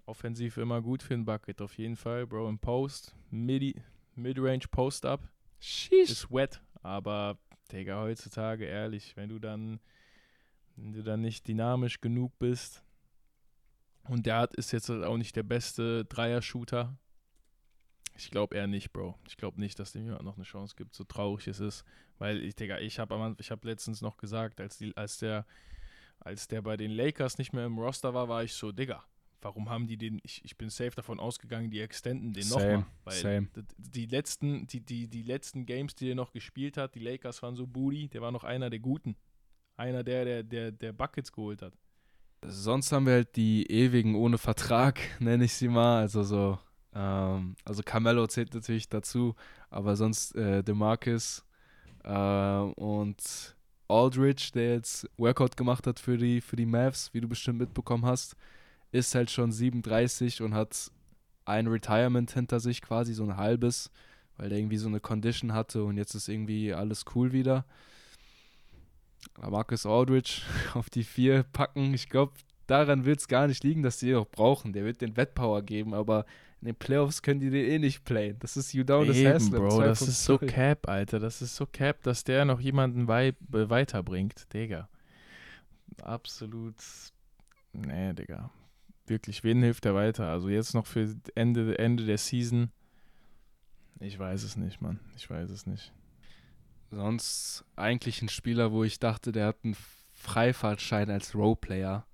Offensiv 0.06 0.58
immer 0.58 0.82
gut 0.82 1.04
für 1.04 1.14
ein 1.14 1.26
Bucket, 1.26 1.62
auf 1.62 1.78
jeden 1.78 1.96
Fall. 1.96 2.26
Bro, 2.26 2.50
im 2.50 2.58
Post, 2.60 3.16
Midi, 3.30 3.76
Midrange 4.16 4.68
Post-Up. 4.70 5.22
Ist 5.60 6.32
wet, 6.32 6.60
aber 6.82 7.38
Digga, 7.72 8.02
heutzutage 8.02 8.66
ehrlich, 8.66 9.16
wenn 9.16 9.30
du 9.30 9.40
dann, 9.40 9.80
wenn 10.76 10.94
du 10.94 11.04
dann 11.04 11.22
nicht 11.22 11.48
dynamisch 11.48 12.02
genug 12.02 12.38
bist 12.40 12.84
und 14.04 14.26
der 14.26 14.38
hat, 14.38 14.56
ist 14.56 14.72
jetzt 14.72 14.90
auch 14.90 15.18
nicht 15.18 15.36
der 15.36 15.44
beste 15.44 16.06
Dreier-Shooter. 16.06 16.98
Ich 18.18 18.30
glaube 18.30 18.56
eher 18.56 18.68
nicht, 18.68 18.92
Bro. 18.92 19.18
Ich 19.28 19.38
glaube 19.38 19.60
nicht, 19.60 19.80
dass 19.80 19.94
dem 19.94 20.06
jemand 20.06 20.24
noch 20.24 20.36
eine 20.36 20.44
Chance 20.44 20.76
gibt, 20.76 20.94
so 20.94 21.04
traurig 21.04 21.48
es 21.48 21.60
ist. 21.60 21.86
Weil 22.20 22.44
ich, 22.44 22.56
Digga, 22.56 22.80
ich 22.80 23.00
habe 23.00 23.36
ich 23.40 23.52
hab 23.52 23.64
letztens 23.64 24.02
noch 24.02 24.18
gesagt, 24.18 24.60
als, 24.60 24.78
die, 24.78 24.96
als, 24.96 25.18
der, 25.18 25.46
als 26.20 26.48
der 26.48 26.62
bei 26.62 26.78
den 26.78 26.92
Lakers 26.92 27.38
nicht 27.38 27.54
mehr 27.54 27.66
im 27.66 27.80
Roster 27.80 28.14
war, 28.14 28.28
war 28.28 28.44
ich 28.44 28.54
so, 28.54 28.72
Digga, 28.72 29.04
warum 29.41 29.69
haben 29.69 29.88
die 29.88 29.97
den, 29.97 30.19
ich, 30.23 30.43
ich 30.45 30.58
bin 30.58 30.69
safe 30.69 30.91
davon 30.95 31.19
ausgegangen, 31.19 31.71
die 31.71 31.80
extenden 31.82 32.34
den 32.34 32.47
nochmal. 32.47 32.86
Weil 33.04 33.21
same. 33.21 33.47
d- 33.56 33.63
die 33.77 34.06
letzten, 34.06 34.67
die, 34.67 34.82
die, 34.82 35.08
die 35.08 35.23
letzten 35.23 35.65
Games, 35.65 35.95
die 35.95 36.10
er 36.12 36.15
noch 36.15 36.32
gespielt 36.32 36.77
hat, 36.77 36.95
die 36.95 36.99
Lakers 36.99 37.41
waren 37.43 37.56
so 37.56 37.67
booty, 37.67 38.10
der 38.10 38.21
war 38.21 38.32
noch 38.32 38.43
einer 38.43 38.69
der 38.69 38.80
Guten. 38.80 39.15
Einer 39.77 40.04
der, 40.04 40.25
der, 40.25 40.43
der, 40.43 40.71
der 40.71 40.93
Buckets 40.93 41.32
geholt 41.32 41.62
hat. 41.62 41.73
Sonst 42.43 42.91
haben 42.91 43.06
wir 43.06 43.13
halt 43.13 43.36
die 43.36 43.67
ewigen 43.69 44.15
ohne 44.15 44.38
Vertrag, 44.38 44.99
nenne 45.19 45.45
ich 45.45 45.54
sie 45.54 45.67
mal. 45.67 45.99
Also 46.01 46.23
so 46.23 46.60
Ähm, 46.93 47.56
also 47.65 47.84
Carmelo 47.84 48.27
zählt 48.27 48.54
natürlich 48.54 48.89
dazu, 48.89 49.36
aber 49.69 49.95
sonst 49.95 50.36
äh, 50.36 50.63
DeMarcus 50.63 51.45
äh, 52.04 52.10
und 52.75 53.56
Aldridge, 53.89 54.51
der 54.56 54.75
jetzt 54.75 55.10
Workout 55.17 55.58
gemacht 55.58 55.88
hat 55.88 55.99
für 55.99 56.17
die, 56.17 56.41
für 56.41 56.56
die 56.58 56.65
Mavs, 56.65 57.13
wie 57.13 57.21
du 57.21 57.27
bestimmt 57.30 57.60
mitbekommen 57.60 58.06
hast, 58.06 58.36
ist 58.91 59.15
halt 59.15 59.32
schon 59.32 59.51
37 59.51 60.41
und 60.41 60.54
hat 60.54 60.91
ein 61.45 61.67
Retirement 61.67 62.32
hinter 62.32 62.60
sich, 62.60 62.82
quasi 62.82 63.13
so 63.13 63.23
ein 63.23 63.38
halbes, 63.38 63.89
weil 64.38 64.49
der 64.49 64.58
irgendwie 64.58 64.77
so 64.77 64.88
eine 64.88 64.99
Condition 64.99 65.54
hatte 65.54 65.84
und 65.84 65.97
jetzt 65.97 66.15
ist 66.15 66.27
irgendwie 66.27 66.73
alles 66.73 67.06
cool 67.15 67.32
wieder. 67.32 67.65
Marcus 69.39 69.86
Aldridge 69.86 70.41
auf 70.73 70.89
die 70.89 71.04
vier 71.04 71.43
packen. 71.43 71.93
Ich 71.93 72.10
glaube, 72.10 72.34
daran 72.67 73.06
wird 73.06 73.19
es 73.19 73.27
gar 73.27 73.47
nicht 73.47 73.63
liegen, 73.63 73.84
dass 73.84 73.99
die 73.99 74.10
ihn 74.10 74.15
auch 74.15 74.30
brauchen. 74.30 74.73
Der 74.73 74.86
wird 74.86 75.01
den 75.01 75.17
Wettpower 75.17 75.62
geben, 75.62 75.93
aber 75.93 76.25
in 76.62 76.67
den 76.67 76.75
Playoffs 76.75 77.21
können 77.21 77.39
die 77.39 77.49
den 77.49 77.65
eh 77.65 77.80
nicht 77.80 78.04
playen. 78.06 78.38
Das 78.39 78.56
ist 78.56 78.73
Udonis 78.75 79.25
Haslem. 79.25 79.62
Bro, 79.62 79.82
das 79.82 80.01
ist 80.04 80.23
so 80.23 80.36
2.0. 80.36 80.45
cap, 80.47 80.88
Alter. 80.88 81.19
Das 81.19 81.41
ist 81.41 81.56
so 81.56 81.65
cap, 81.65 82.04
dass 82.04 82.23
der 82.23 82.45
noch 82.45 82.60
jemanden 82.60 83.08
wei 83.08 83.30
äh, 83.30 83.69
weiterbringt. 83.69 84.54
Digga. 84.54 84.88
Absolut. 86.04 86.75
Nee, 87.73 88.13
Digga. 88.13 88.51
Wirklich, 89.12 89.43
wen 89.43 89.62
hilft 89.62 89.84
der 89.84 89.93
weiter? 89.93 90.28
Also 90.30 90.47
jetzt 90.47 90.74
noch 90.74 90.86
für 90.88 91.13
Ende, 91.36 91.78
Ende 91.78 92.06
der 92.06 92.17
Season. 92.17 92.71
Ich 94.00 94.17
weiß 94.17 94.43
es 94.43 94.56
nicht, 94.56 94.80
Mann. 94.82 95.02
Ich 95.17 95.30
weiß 95.30 95.50
es 95.50 95.65
nicht. 95.65 95.91
Sonst 96.91 97.65
eigentlich 97.76 98.21
ein 98.21 98.30
Spieler, 98.30 98.71
wo 98.71 98.86
ich 98.86 99.00
dachte, 99.00 99.34
der 99.34 99.47
hat 99.47 99.58
einen 99.65 99.76
Freifahrtschein 100.13 101.10
als 101.10 101.36
Roleplayer. 101.36 102.08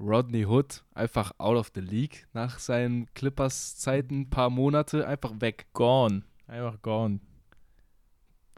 Rodney 0.00 0.44
Hood, 0.44 0.82
einfach 0.94 1.30
out 1.38 1.56
of 1.56 1.70
the 1.76 1.80
league 1.80 2.26
nach 2.32 2.58
seinen 2.58 3.06
Clippers-Zeiten, 3.14 4.22
ein 4.22 4.30
paar 4.30 4.50
Monate, 4.50 5.06
einfach 5.06 5.40
weg. 5.40 5.68
Gone. 5.74 6.24
Einfach 6.48 6.82
gone. 6.82 7.20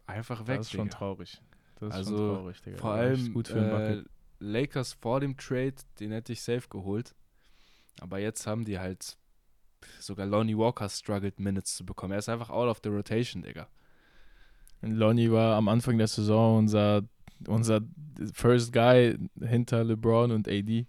Einfach 0.07 0.47
weg. 0.47 0.57
das 0.57 0.69
ist 0.69 0.73
schon 0.73 0.87
Digga. 0.87 0.97
traurig. 0.97 1.43
Das 1.77 1.91
ist 1.91 1.95
Also, 1.97 2.17
schon 2.17 2.37
traurig, 2.37 2.63
Digga. 2.63 2.79
Vor 2.79 2.93
allem 2.93 3.35
gut 3.35 3.49
für 3.49 3.61
den 3.61 3.99
äh. 3.99 4.05
Lakers 4.39 4.95
vor 4.95 5.21
dem 5.21 5.37
Trade, 5.37 5.75
den 6.01 6.13
hätte 6.13 6.33
ich 6.33 6.41
safe 6.41 6.67
geholt. 6.71 7.15
Aber 8.01 8.19
jetzt 8.19 8.47
haben 8.47 8.65
die 8.65 8.79
halt 8.79 9.17
sogar 10.01 10.27
Lonnie 10.27 10.57
Walker 10.57 10.89
struggled 10.89 11.39
Minutes 11.41 11.77
zu 11.77 11.85
bekommen. 11.87 12.13
Er 12.13 12.19
ist 12.19 12.29
einfach 12.29 12.51
out 12.51 12.69
of 12.69 12.81
the 12.83 12.89
rotation, 12.91 13.43
Digga. 13.43 13.67
Und 14.83 14.93
Lonnie 14.93 15.31
war 15.31 15.57
am 15.57 15.69
Anfang 15.69 15.99
der 15.99 16.09
Saison 16.09 16.59
unser, 16.59 17.03
unser 17.47 17.81
First 18.33 18.73
Guy 18.73 19.17
hinter 19.41 19.85
LeBron 19.85 20.31
und 20.33 20.49
AD. 20.49 20.87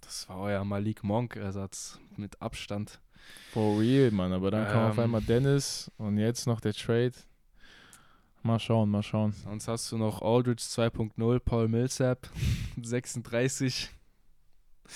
Das 0.00 0.28
war 0.28 0.40
euer 0.40 0.64
Malik 0.64 1.02
Monk-Ersatz 1.04 1.98
mit 2.16 2.40
Abstand. 2.40 3.00
For 3.52 3.78
real, 3.80 4.10
Mann. 4.10 4.32
Aber 4.32 4.50
dann 4.50 4.66
kam 4.66 4.90
auf 4.90 4.96
Ähm. 4.98 5.04
einmal 5.04 5.22
Dennis 5.22 5.90
und 5.98 6.18
jetzt 6.18 6.46
noch 6.46 6.60
der 6.60 6.72
Trade. 6.72 7.12
Mal 8.42 8.58
schauen, 8.60 8.88
mal 8.88 9.02
schauen. 9.02 9.32
Sonst 9.32 9.68
hast 9.68 9.90
du 9.92 9.98
noch 9.98 10.22
Aldridge 10.22 10.62
2.0, 10.62 11.38
Paul 11.40 11.68
Millsap 11.68 12.28
36. 12.82 13.90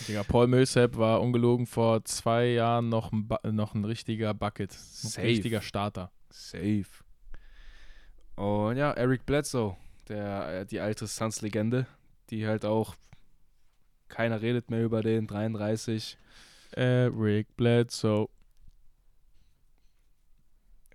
Digga, 0.08 0.22
Paul 0.22 0.46
Millsap 0.48 0.96
war 0.96 1.20
ungelogen 1.20 1.66
vor 1.66 2.04
zwei 2.04 2.46
Jahren 2.46 2.88
noch 2.88 3.12
ein, 3.12 3.28
Bu- 3.28 3.36
noch 3.50 3.74
ein 3.74 3.84
richtiger 3.84 4.32
Bucket. 4.34 4.72
Safe. 4.72 5.20
Ein 5.20 5.26
richtiger 5.28 5.60
Starter. 5.62 6.10
Safe. 6.30 6.84
Und 8.36 8.76
ja, 8.78 8.92
Eric 8.92 9.26
Bledsoe, 9.26 9.76
der, 10.08 10.60
äh, 10.60 10.66
die 10.66 10.80
alte 10.80 11.06
Suns-Legende, 11.06 11.86
die 12.30 12.46
halt 12.46 12.64
auch, 12.64 12.96
keiner 14.08 14.40
redet 14.40 14.70
mehr 14.70 14.82
über 14.82 15.02
den, 15.02 15.26
33. 15.26 16.16
Eric 16.72 17.54
Bledsoe. 17.56 18.28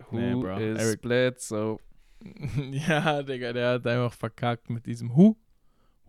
Who 0.09 0.17
Nee, 0.19 0.33
bro. 0.35 0.57
is 0.57 0.79
Eric- 0.79 1.01
Bledsoe? 1.01 1.77
ja, 2.71 3.21
Digga, 3.21 3.53
der 3.53 3.73
hat 3.73 3.85
einfach 3.87 4.13
verkackt 4.13 4.69
mit 4.69 4.85
diesem 4.85 5.15
Hu. 5.15 5.35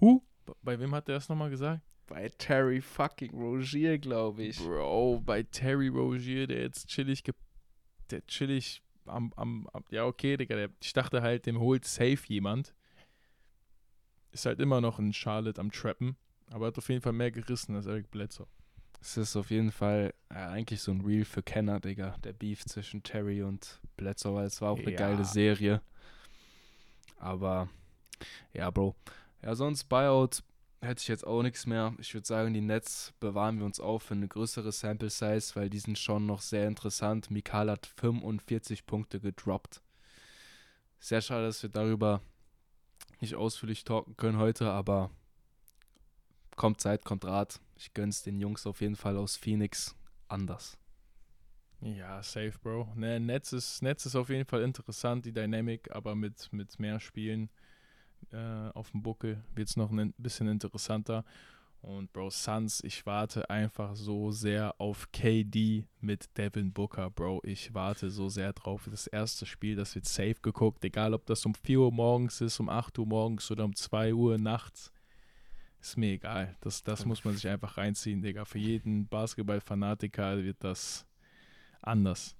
Hu? 0.01 0.23
Bei 0.63 0.79
wem 0.81 0.95
hat 0.95 1.07
der 1.09 1.17
das 1.17 1.29
nochmal 1.29 1.51
gesagt? 1.51 1.83
Bei 2.09 2.29
Terry 2.31 2.81
fucking 2.81 3.33
Rogier, 3.33 3.99
glaube 3.99 4.43
ich. 4.43 4.59
Bro, 4.59 5.21
bei 5.25 5.43
Terry 5.43 5.89
Rogier, 5.89 6.47
der 6.47 6.63
jetzt 6.63 6.89
chillig, 6.89 7.23
ge 7.23 7.35
der 8.11 8.27
chillig 8.27 8.83
am, 9.05 9.33
am, 9.37 9.69
am, 9.73 9.85
ja 9.91 10.05
okay, 10.07 10.37
Digga, 10.37 10.57
der, 10.57 10.71
ich 10.83 10.93
dachte 10.95 11.23
halt, 11.23 11.47
dem 11.47 11.61
holt 11.61 11.85
safe 11.85 12.19
jemand. 12.27 12.75
Ist 14.33 14.47
halt 14.47 14.61
immer 14.61 14.81
noch 14.81 14.99
ein 14.99 15.13
Charlotte 15.13 15.61
am 15.61 15.71
Trappen, 15.71 16.17
aber 16.51 16.67
hat 16.69 16.79
auf 16.79 16.89
jeden 16.89 17.01
Fall 17.03 17.13
mehr 17.13 17.31
gerissen 17.31 17.75
als 17.77 17.87
Eric 17.87 18.11
Bledsoe. 18.11 18.47
Es 19.01 19.17
ist 19.17 19.37
auf 19.37 19.51
jeden 19.51 19.71
Fall 19.71 20.13
äh, 20.31 20.35
eigentlich 20.35 20.81
so 20.81 20.91
ein 20.91 21.03
Reel 21.03 21.25
für 21.25 21.43
Kenner, 21.43 21.79
Digga. 21.79 22.17
Der 22.25 22.33
Beef 22.33 22.65
zwischen 22.65 23.03
Terry 23.03 23.43
und 23.43 23.81
Bledsoe, 23.97 24.35
weil 24.35 24.47
es 24.47 24.61
war 24.61 24.73
auch 24.73 24.79
eine 24.79 24.91
Ja. 24.91 24.99
geile 24.99 25.25
Serie. 25.25 25.83
Aber, 27.19 27.69
ja, 28.53 28.71
Bro. 28.71 28.97
Ja, 29.43 29.55
sonst 29.55 29.85
Buyout 29.85 30.43
hätte 30.81 31.01
ich 31.01 31.09
jetzt 31.09 31.27
auch 31.27 31.43
nichts 31.43 31.67
mehr. 31.67 31.95
Ich 31.99 32.15
würde 32.15 32.27
sagen, 32.27 32.55
die 32.55 32.61
Nets 32.61 33.13
bewahren 33.21 33.59
wir 33.59 33.67
uns 33.67 33.81
auf 33.81 34.05
für 34.05 34.15
eine 34.15 34.29
größere 34.29 34.73
Sample 34.73 35.11
Size, 35.11 35.55
weil 35.55 35.71
die 35.71 35.79
sind 35.79 35.99
schon 35.99 36.27
noch 36.27 36.41
sehr 36.41 36.69
interessant. 36.69 37.31
Mikal 37.31 37.71
hat 37.71 37.87
45 37.87 38.87
Punkte 38.87 39.21
gedroppt. 39.21 39.83
Sehr 41.01 41.21
schade, 41.21 41.47
dass 41.47 41.63
wir 41.63 41.71
darüber 41.71 42.21
nicht 43.21 43.35
ausführlich 43.35 43.85
talken 43.85 44.17
können 44.17 44.39
heute, 44.39 44.71
aber 44.71 45.11
kommt 46.57 46.81
Zeit, 46.81 47.05
kommt 47.05 47.25
Rat. 47.25 47.61
Ich 47.77 47.95
gönn's 47.95 48.23
den 48.23 48.41
Jungs 48.41 48.67
auf 48.67 48.81
jeden 48.81 48.97
Fall 48.97 49.17
aus 49.17 49.37
Phoenix 49.37 49.97
anders. 50.29 50.79
Ja, 51.81 52.23
safe, 52.23 52.55
Bro. 52.61 52.93
Ne, 52.97 53.21
Netz 53.21 53.53
ist, 53.53 53.83
Netz 53.83 54.05
ist 54.07 54.17
auf 54.17 54.29
jeden 54.31 54.45
Fall 54.45 54.63
interessant, 54.63 55.25
die 55.25 55.33
Dynamic, 55.33 55.91
aber 55.93 56.17
mit, 56.17 56.53
mit 56.53 56.79
mehr 56.81 56.99
Spielen 56.99 57.51
äh, 58.33 58.71
auf 58.75 58.91
dem 58.91 59.03
Buckel 59.03 59.43
wird 59.55 59.69
es 59.69 59.77
noch 59.77 59.91
ein 59.91 60.13
bisschen 60.19 60.49
interessanter. 60.49 61.25
Und 61.81 62.13
Bro, 62.13 62.31
Suns, 62.31 62.83
ich 62.83 63.07
warte 63.07 63.49
einfach 63.49 63.95
so 63.95 64.33
sehr 64.33 64.75
auf 64.81 65.11
KD 65.13 65.87
mit 66.01 66.37
Devin 66.37 66.73
Booker, 66.73 67.09
Bro. 67.09 67.41
Ich 67.45 67.73
warte 67.73 68.11
so 68.11 68.29
sehr 68.29 68.53
drauf. 68.53 68.89
Das 68.91 69.07
erste 69.07 69.47
Spiel, 69.47 69.77
das 69.77 69.95
wird 69.95 70.07
safe 70.07 70.37
geguckt, 70.43 70.85
egal 70.85 71.15
ob 71.15 71.25
das 71.27 71.47
um 71.47 71.55
4 71.55 71.81
Uhr 71.81 71.93
morgens 71.93 72.41
ist, 72.41 72.59
um 72.59 72.69
8 72.69 72.99
Uhr 72.99 73.07
morgens 73.07 73.51
oder 73.51 73.65
um 73.65 73.75
2 73.75 74.13
Uhr 74.13 74.39
nachts. 74.39 74.93
Ist 75.81 75.97
mir 75.97 76.15
egal. 76.15 76.57
Das, 76.61 76.83
das 76.83 77.07
muss 77.07 77.25
man 77.25 77.35
sich 77.35 77.47
einfach 77.47 77.79
reinziehen, 77.79 78.23
Digga. 78.23 78.45
Für 78.45 78.59
jeden 78.59 79.07
Basketball-Fanatiker 79.07 80.43
wird 80.43 80.57
das 80.65 81.07
anders. 81.81 82.35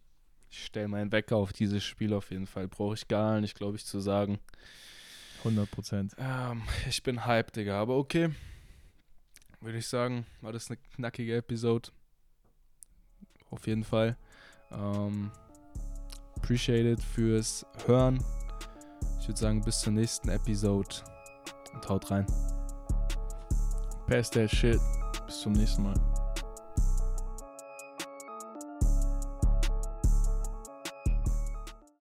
Ich 0.51 0.65
stelle 0.65 0.89
meinen 0.89 1.13
Wecker 1.13 1.37
auf 1.37 1.53
dieses 1.53 1.85
Spiel 1.85 2.13
auf 2.13 2.31
jeden 2.33 2.47
Fall. 2.47 2.67
Brauche 2.67 2.95
ich 2.95 3.07
gar 3.07 3.41
nicht, 3.41 3.55
glaube 3.55 3.77
ich, 3.77 3.85
zu 3.85 4.01
sagen. 4.01 4.41
100 5.39 5.71
Prozent. 5.71 6.17
Ähm, 6.19 6.63
ich 6.89 7.03
bin 7.03 7.27
hyped, 7.27 7.57
Digga. 7.57 7.81
Aber 7.81 7.97
okay. 7.97 8.31
Würde 9.61 9.79
ich 9.79 9.87
sagen, 9.87 10.27
war 10.41 10.53
das 10.53 10.71
eine 10.71 10.77
knackige 10.95 11.37
Episode. 11.37 11.91
Auf 13.51 13.67
jeden 13.67 13.85
Fall. 13.85 14.17
Ähm, 14.71 15.31
appreciated 16.37 17.03
fürs 17.03 17.67
Hören. 17.87 18.23
Ich 19.21 19.29
würde 19.29 19.41
sagen, 19.41 19.63
bis 19.63 19.81
zur 19.81 19.93
nächsten 19.93 20.29
Episode. 20.29 20.89
Und 21.75 21.89
haut 21.89 22.11
rein. 22.11 22.27
Pass 24.07 24.31
that 24.31 24.51
shit. 24.51 24.81
Bis 25.27 25.41
zum 25.41 25.53
nächsten 25.53 25.83
Mal. 25.83 26.08